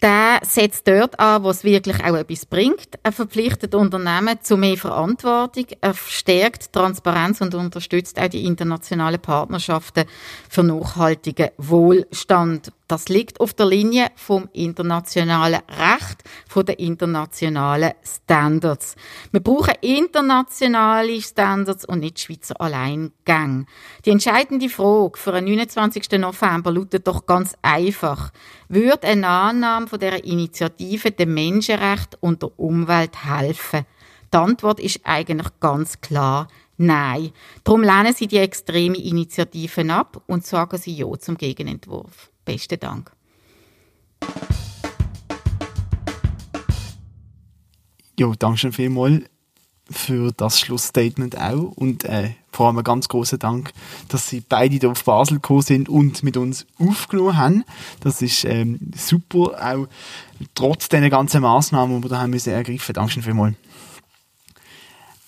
Der 0.03 0.41
setzt 0.43 0.87
dort 0.87 1.19
an, 1.19 1.45
wo 1.45 1.49
es 1.49 1.65
wirklich 1.65 2.05
auch 2.05 2.15
etwas 2.15 2.45
bringt. 2.45 2.99
Er 3.03 3.13
verpflichtet 3.13 3.75
Unternehmen 3.75 4.39
zu 4.43 4.59
mehr 4.59 4.77
Verantwortung. 4.77 5.65
Er 5.81 5.95
stärkt 5.95 6.75
Transparenz 6.75 7.41
und 7.41 7.55
unterstützt 7.55 8.21
auch 8.21 8.29
die 8.29 8.45
internationalen 8.45 9.21
Partnerschaften 9.21 10.05
für 10.51 10.63
nachhaltigen 10.63 11.49
Wohlstand. 11.57 12.71
Das 12.87 13.09
liegt 13.09 13.41
auf 13.41 13.55
der 13.55 13.65
Linie 13.65 14.09
vom 14.15 14.49
internationalen 14.53 15.63
Recht, 15.69 16.23
von 16.47 16.67
den 16.67 16.77
internationalen 16.77 17.93
Standards. 18.03 18.95
Wir 19.33 19.41
brauchen 19.41 19.73
internationale 19.81 21.23
Standards 21.23 21.87
und 21.87 22.01
nicht 22.01 22.21
Schweizer 22.21 22.61
Alleingang. 22.61 23.67
Die 24.05 24.11
entscheidende 24.11 24.69
Frage 24.69 25.19
für 25.19 25.33
den 25.33 25.47
29. 25.47 26.11
November 26.19 26.73
lautet 26.73 27.09
doch 27.09 27.25
ganz 27.25 27.55
einfach. 27.63 28.33
Würde 28.69 29.07
eine 29.07 29.29
Annahme 29.29 29.87
von 29.87 29.99
dieser 29.99 30.23
Initiative 30.23 31.11
dem 31.11 31.33
Menschenrecht 31.33 32.19
und 32.21 32.43
der 32.43 32.59
Umwelt 32.59 33.25
helfen? 33.25 33.87
Die 34.35 34.37
Antwort 34.37 34.81
ist 34.81 35.01
eigentlich 35.05 35.49
ganz 35.61 36.01
klar 36.03 36.49
Nein. 36.77 37.31
Darum 37.63 37.83
lehnen 37.83 38.15
Sie 38.15 38.27
die 38.27 38.39
extreme 38.39 38.97
Initiativen 38.97 39.91
ab 39.91 40.23
und 40.27 40.45
sagen 40.45 40.77
Sie 40.79 40.95
Ja 40.95 41.07
zum 41.19 41.37
Gegenentwurf. 41.37 42.31
Besten 42.45 42.81
Dank. 42.81 43.13
Ja, 48.19 48.31
danke 48.39 48.59
schön 48.59 48.73
vielmals 48.73 49.25
für 49.91 50.33
das 50.33 50.61
Schlussstatement 50.61 51.39
auch 51.39 51.73
und 51.77 52.05
äh, 52.05 52.31
vor 52.53 52.67
allem 52.67 52.79
einen 52.79 52.85
ganz 52.85 53.09
großen 53.09 53.39
Dank, 53.39 53.73
dass 54.09 54.29
Sie 54.29 54.41
beide 54.41 54.77
hier 54.77 54.91
auf 54.91 55.05
Basel 55.05 55.35
gekommen 55.35 55.63
sind 55.63 55.89
und 55.89 56.23
mit 56.23 56.37
uns 56.37 56.67
aufgenommen 56.79 57.37
haben. 57.37 57.65
Das 58.01 58.23
ist 58.23 58.45
ähm, 58.45 58.79
super, 58.97 59.59
auch 59.61 59.89
trotz 60.55 60.89
dieser 60.89 61.11
ganzen 61.11 61.43
Massnahmen, 61.43 61.97
die 61.97 62.05
wir 62.05 62.11
da 62.11 62.21
haben 62.21 62.31
müssen 62.31 62.53
ergreifen. 62.53 62.95
Danke 62.95 63.13
schön 63.13 63.23
vielmals. 63.23 63.57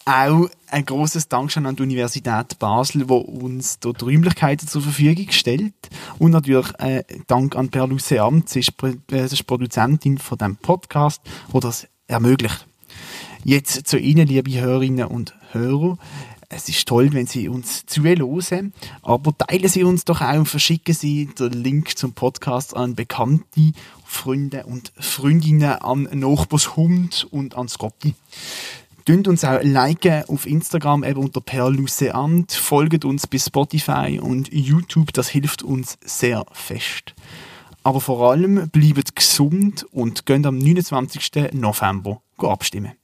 Auch 0.08 0.48
ein 0.70 0.86
großes 0.86 1.26
Dankeschön 1.26 1.66
an 1.66 1.74
die 1.74 1.82
Universität 1.82 2.60
Basel, 2.60 3.08
wo 3.08 3.16
uns 3.16 3.80
dort 3.80 4.04
Räumlichkeiten 4.04 4.68
zur 4.68 4.82
Verfügung 4.82 5.32
stellt. 5.32 5.74
Und 6.20 6.30
natürlich 6.30 6.72
äh, 6.78 7.02
Dank 7.26 7.56
an 7.56 7.70
Perluce 7.70 8.12
Amt, 8.12 8.48
sie 8.48 8.60
ist, 8.60 8.72
äh, 9.10 9.44
Produzentin 9.44 10.18
von 10.18 10.38
dem 10.38 10.58
Podcast, 10.58 11.20
wo 11.48 11.58
das 11.58 11.88
ermöglicht. 12.06 12.68
Jetzt 13.42 13.88
zu 13.88 13.98
Ihnen, 13.98 14.28
liebe 14.28 14.52
Hörerinnen 14.52 15.08
und 15.08 15.34
Hörer. 15.50 15.98
Es 16.48 16.68
ist 16.68 16.86
toll, 16.86 17.12
wenn 17.12 17.26
Sie 17.26 17.48
uns 17.48 17.84
zuhören, 17.86 18.72
aber 19.02 19.36
teilen 19.36 19.68
Sie 19.68 19.82
uns 19.82 20.04
doch 20.04 20.20
auch 20.20 20.38
und 20.38 20.46
verschicken 20.46 20.94
Sie 20.94 21.26
den 21.36 21.52
Link 21.52 21.98
zum 21.98 22.12
Podcast 22.12 22.76
an 22.76 22.94
Bekannte, 22.94 23.72
Freunde 24.04 24.66
und 24.66 24.92
Freundinnen, 25.00 25.64
an 25.64 26.08
Nachbarshund 26.12 27.26
und 27.32 27.56
an 27.56 27.66
Scotty. 27.66 28.14
Tönt 29.06 29.28
uns 29.28 29.44
auch 29.44 29.60
liken 29.62 30.24
auf 30.26 30.46
Instagram 30.46 31.04
eben 31.04 31.20
unter 31.20 31.40
Perluseant, 31.40 32.50
folgt 32.50 33.04
uns 33.04 33.28
bei 33.28 33.38
Spotify 33.38 34.18
und 34.20 34.52
YouTube, 34.52 35.12
das 35.12 35.28
hilft 35.28 35.62
uns 35.62 35.96
sehr 36.04 36.44
fest. 36.50 37.14
Aber 37.84 38.00
vor 38.00 38.32
allem 38.32 38.68
bleibt 38.68 39.14
gesund 39.14 39.86
und 39.92 40.26
geht 40.26 40.44
am 40.44 40.58
29. 40.58 41.52
November 41.52 42.20
abstimmen. 42.36 42.94